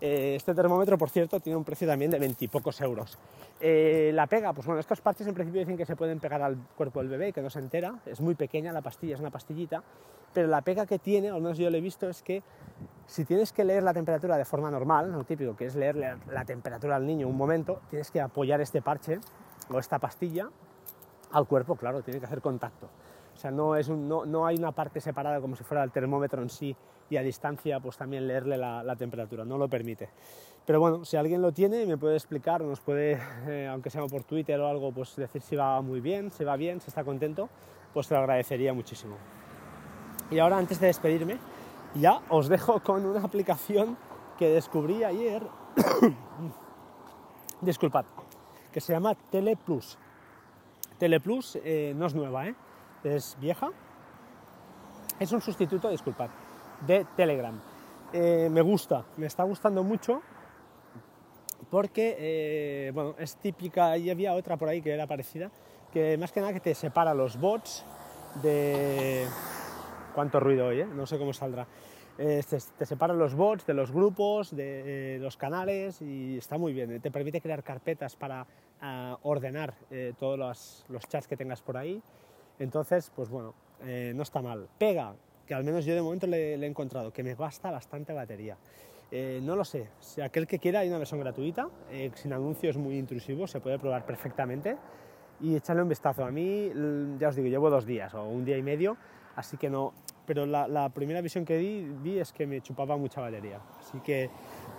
Eh, 0.00 0.34
este 0.36 0.54
termómetro, 0.54 0.96
por 0.96 1.10
cierto, 1.10 1.38
tiene 1.40 1.56
un 1.56 1.64
precio 1.64 1.86
también 1.86 2.10
de 2.10 2.18
20 2.18 2.44
y 2.44 2.48
pocos 2.48 2.80
euros. 2.80 3.18
Eh, 3.60 4.10
la 4.14 4.26
pega, 4.26 4.52
pues 4.52 4.66
bueno, 4.66 4.80
estos 4.80 5.00
parches 5.00 5.26
en 5.26 5.34
principio 5.34 5.60
dicen 5.60 5.76
que 5.76 5.86
se 5.86 5.96
pueden 5.96 6.20
pegar 6.20 6.40
al 6.40 6.56
cuerpo 6.76 7.00
del 7.00 7.08
bebé, 7.08 7.32
que 7.32 7.42
no 7.42 7.50
se 7.50 7.58
entera, 7.58 7.98
es 8.06 8.20
muy 8.20 8.36
pequeña 8.36 8.72
la 8.72 8.80
pastilla, 8.80 9.14
es 9.14 9.20
una 9.20 9.30
pastillita, 9.30 9.82
pero 10.32 10.46
la 10.46 10.62
pega 10.62 10.86
que 10.86 11.00
tiene, 11.00 11.30
al 11.30 11.40
menos 11.42 11.58
yo 11.58 11.68
lo 11.68 11.76
he 11.76 11.80
visto, 11.80 12.08
es 12.08 12.22
que 12.22 12.44
si 13.06 13.24
tienes 13.24 13.52
que 13.52 13.64
leer 13.64 13.82
la 13.82 13.92
temperatura 13.92 14.36
de 14.36 14.44
forma 14.44 14.70
normal, 14.70 15.10
lo 15.10 15.24
típico 15.24 15.56
que 15.56 15.66
es 15.66 15.74
leer 15.74 15.96
la 15.96 16.44
temperatura 16.44 16.94
al 16.94 17.04
niño 17.04 17.26
un 17.26 17.36
momento, 17.36 17.80
tienes 17.90 18.12
que 18.12 18.20
apoyar 18.20 18.60
este 18.60 18.80
parche 18.80 19.18
o 19.68 19.80
esta 19.80 19.98
pastilla 19.98 20.48
al 21.32 21.46
cuerpo, 21.46 21.74
claro, 21.74 22.02
tiene 22.02 22.20
que 22.20 22.26
hacer 22.26 22.40
contacto. 22.40 22.88
O 23.38 23.40
sea, 23.40 23.52
no, 23.52 23.76
es 23.76 23.88
no, 23.88 24.26
no, 24.26 24.46
hay 24.46 24.56
una 24.56 24.72
parte 24.72 25.00
separada 25.00 25.40
como 25.40 25.54
si 25.54 25.62
fuera 25.62 25.84
el 25.84 25.92
termómetro 25.92 26.42
en 26.42 26.50
sí 26.50 26.74
y 27.08 27.16
a 27.16 27.22
distancia 27.22 27.78
pues 27.78 27.96
también 27.96 28.26
leerle 28.26 28.56
la, 28.56 28.96
temperatura, 28.96 29.44
no 29.44 29.56
lo 29.56 29.68
permite. 29.68 30.08
Pero 30.66 30.80
bueno, 30.80 31.04
si 31.04 31.16
alguien 31.16 31.40
lo 31.40 31.52
tiene 31.52 31.86
me 31.86 31.96
puede 31.96 32.16
explicar, 32.16 32.62
nos 32.62 32.80
puede, 32.80 33.16
eh, 33.46 33.68
aunque 33.70 33.90
sea 33.90 34.04
por 34.06 34.24
Twitter 34.24 34.58
o 34.58 34.66
algo, 34.66 34.90
pues 34.90 35.14
decir 35.14 35.40
si 35.40 35.54
va 35.54 35.80
muy 35.82 36.00
bien, 36.00 36.32
si 36.32 36.42
va 36.42 36.56
bien, 36.56 36.80
si 36.80 36.88
está 36.88 37.04
contento, 37.04 37.48
pues 37.94 38.08
te 38.08 38.14
lo 38.14 38.20
agradecería 38.22 38.74
muchísimo. 38.74 39.14
Y 40.32 40.40
ahora 40.40 40.58
antes 40.58 40.80
de 40.80 40.88
despedirme, 40.88 41.38
ya 41.94 42.20
os 42.30 42.48
dejo 42.48 42.80
con 42.80 43.06
una 43.06 43.22
aplicación 43.22 43.96
que 44.36 44.48
descubrí 44.48 45.04
ayer, 45.04 45.46
disculpad, 47.60 48.04
que 48.72 48.80
se 48.80 48.94
llama 48.94 49.14
Teleplus. 49.14 49.96
Teleplus 50.98 51.56
eh, 51.62 51.94
no 51.96 52.06
es 52.06 52.16
nueva, 52.16 52.48
¿eh? 52.48 52.56
Es 53.04 53.36
vieja. 53.40 53.70
Es 55.18 55.32
un 55.32 55.40
sustituto, 55.40 55.88
disculpad, 55.88 56.30
de 56.86 57.04
Telegram. 57.16 57.60
Eh, 58.12 58.48
me 58.50 58.62
gusta, 58.62 59.04
me 59.16 59.26
está 59.26 59.42
gustando 59.42 59.82
mucho 59.82 60.22
porque 61.70 62.16
eh, 62.18 62.90
bueno, 62.94 63.14
es 63.18 63.36
típica, 63.36 63.98
y 63.98 64.08
había 64.08 64.32
otra 64.32 64.56
por 64.56 64.68
ahí 64.68 64.80
que 64.80 64.94
era 64.94 65.06
parecida, 65.06 65.50
que 65.92 66.16
más 66.16 66.32
que 66.32 66.40
nada 66.40 66.52
que 66.52 66.60
te 66.60 66.74
separa 66.74 67.12
los 67.14 67.38
bots 67.38 67.84
de... 68.42 69.26
¿Cuánto 70.14 70.40
ruido 70.40 70.68
hoy? 70.68 70.84
No 70.84 71.06
sé 71.06 71.18
cómo 71.18 71.32
saldrá. 71.32 71.66
te, 72.16 72.86
separa 72.86 73.12
los 73.12 73.34
bots 73.34 73.66
de 73.66 73.74
los 73.74 73.92
grupos, 73.92 74.56
de 74.56 75.18
los 75.20 75.36
canales 75.36 76.00
y 76.00 76.38
está 76.38 76.58
muy 76.58 76.72
bien. 76.72 77.00
Te 77.00 77.10
permite 77.10 77.40
crear 77.40 77.62
carpetas 77.62 78.16
para 78.16 78.46
ah, 78.80 79.18
ordenar 79.22 79.74
todos 80.18 80.84
los, 80.88 81.08
chats 81.08 81.28
que 81.28 81.36
tengas 81.36 81.60
por 81.60 81.76
ahí 81.76 82.02
entonces, 82.58 83.10
pues 83.14 83.28
bueno, 83.28 83.54
eh, 83.84 84.12
no 84.14 84.22
está 84.22 84.42
mal. 84.42 84.68
Pega, 84.78 85.14
que 85.46 85.54
al 85.54 85.64
menos 85.64 85.84
yo 85.84 85.94
de 85.94 86.02
momento 86.02 86.26
le, 86.26 86.54
he 86.54 86.66
encontrado, 86.66 87.12
que 87.12 87.22
me 87.22 87.34
gasta 87.34 87.70
bastante 87.70 88.12
batería. 88.12 88.56
Eh, 89.10 89.40
no 89.42 89.56
lo 89.56 89.64
sé, 89.64 89.88
si 90.00 90.20
aquel 90.20 90.46
que 90.46 90.58
quiera 90.58 90.80
hay 90.80 90.88
una 90.88 90.98
versión 90.98 91.20
gratuita, 91.20 91.68
eh, 91.90 92.10
sin 92.14 92.32
anuncios 92.32 92.76
muy 92.76 92.98
intrusivos, 92.98 93.50
se 93.50 93.60
puede 93.60 93.78
probar 93.78 94.04
perfectamente 94.04 94.76
y 95.40 95.56
echarle 95.56 95.82
un 95.82 95.88
vistazo. 95.88 96.24
A 96.24 96.30
mí, 96.30 96.70
ya 97.18 97.28
os 97.28 97.36
digo, 97.36 97.48
llevo 97.48 97.70
dos 97.70 97.86
días 97.86 98.12
o 98.14 98.24
un 98.24 98.44
día 98.44 98.58
y 98.58 98.62
medio, 98.62 98.98
así 99.36 99.56
que 99.56 99.70
no, 99.70 99.94
pero 100.26 100.44
la, 100.44 100.90
primera 100.90 101.22
visión 101.22 101.46
que 101.46 101.56
vi 101.56 102.18
es 102.18 102.32
que 102.32 102.46
me 102.46 102.60
chupaba 102.60 102.98
mucha 102.98 103.22
batería, 103.22 103.60
así 103.78 103.98
que 104.00 104.28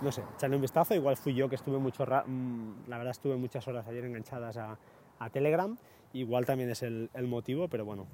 no 0.03 0.11
sé, 0.11 0.21
echarle 0.35 0.57
un 0.57 0.61
vistazo, 0.61 0.93
igual 0.93 1.17
fui 1.17 1.33
yo 1.33 1.49
que 1.49 1.55
estuve 1.55 1.79
mucho, 1.79 2.05
mm, 2.05 2.87
la 2.87 2.97
verdad 2.97 3.11
estuve 3.11 3.35
muchas 3.35 3.67
horas 3.67 3.87
ayer 3.87 4.05
enganchadas 4.05 4.57
a 4.57 5.29
Telegram 5.31 5.75
igual 6.13 6.45
también 6.45 6.69
es 6.69 6.83
el, 6.83 7.09
motivo, 7.27 7.67
pero 7.67 7.85
bueno, 7.85 8.07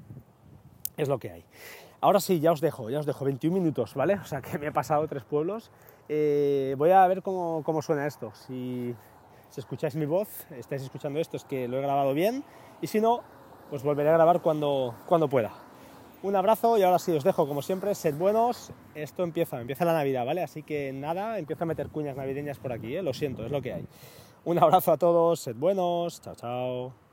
es 0.97 1.07
lo 1.07 1.19
que 1.19 1.31
hay. 1.31 1.45
Ahora 2.01 2.19
sí, 2.19 2.39
ya 2.39 2.51
os 2.51 2.61
dejo, 2.61 2.89
ya 2.89 2.99
os 2.99 3.05
dejo 3.05 3.25
21 3.25 3.57
minutos, 3.57 3.93
¿vale? 3.95 4.15
O 4.15 4.25
sea 4.25 4.41
que 4.43 4.57
me 4.57 4.67
he 4.67 4.71
pasado 4.71 5.07
tres 5.07 5.23
pueblos. 5.23 5.71
Eh, 6.07 6.75
voy 6.77 6.91
a 6.91 7.05
ver 7.07 7.21
cómo, 7.21 7.81
suena 7.81 8.05
esto. 8.05 8.31
Si, 8.35 8.93
si, 9.49 9.59
escucháis 9.59 9.95
mi 9.95 10.05
voz, 10.05 10.45
estáis 10.51 10.81
escuchando 10.83 11.19
esto, 11.19 11.37
es 11.37 11.45
que 11.45 11.67
lo 11.67 11.77
he 11.77 11.81
grabado 11.81 12.13
bien. 12.13 12.43
Y 12.81 12.87
si 12.87 12.99
no, 12.99 13.21
pues 13.69 13.83
volveré 13.83 14.09
a 14.09 14.13
grabar 14.13 14.41
cuando, 14.41 14.95
cuando 15.07 15.27
pueda. 15.27 15.51
Un 16.25 16.35
abrazo 16.35 16.75
y 16.77 16.81
ahora 16.81 16.97
sí 16.97 17.11
os 17.11 17.23
dejo, 17.23 17.47
como 17.47 17.61
siempre, 17.61 17.93
sed 17.93 18.15
buenos. 18.15 18.71
Esto 18.95 19.23
empieza, 19.23 19.61
empieza 19.61 19.85
la 19.85 19.93
Navidad, 19.93 20.25
¿vale? 20.25 20.41
Así 20.41 20.63
que 20.63 20.91
nada, 20.91 21.37
empiezo 21.37 21.65
a 21.65 21.67
meter 21.67 21.89
cuñas 21.89 22.17
navideñas 22.17 22.57
por 22.57 22.71
aquí, 22.73 22.95
¿eh? 22.95 23.03
Lo 23.03 23.13
siento, 23.13 23.45
es 23.45 23.51
lo 23.51 23.61
que 23.61 23.73
hay. 23.73 23.87
Un 24.43 24.57
abrazo 24.57 24.91
a 24.91 24.97
todos, 24.97 25.39
sed 25.39 25.55
buenos, 25.55 26.21
chao, 26.21 26.35
chao. 26.35 27.04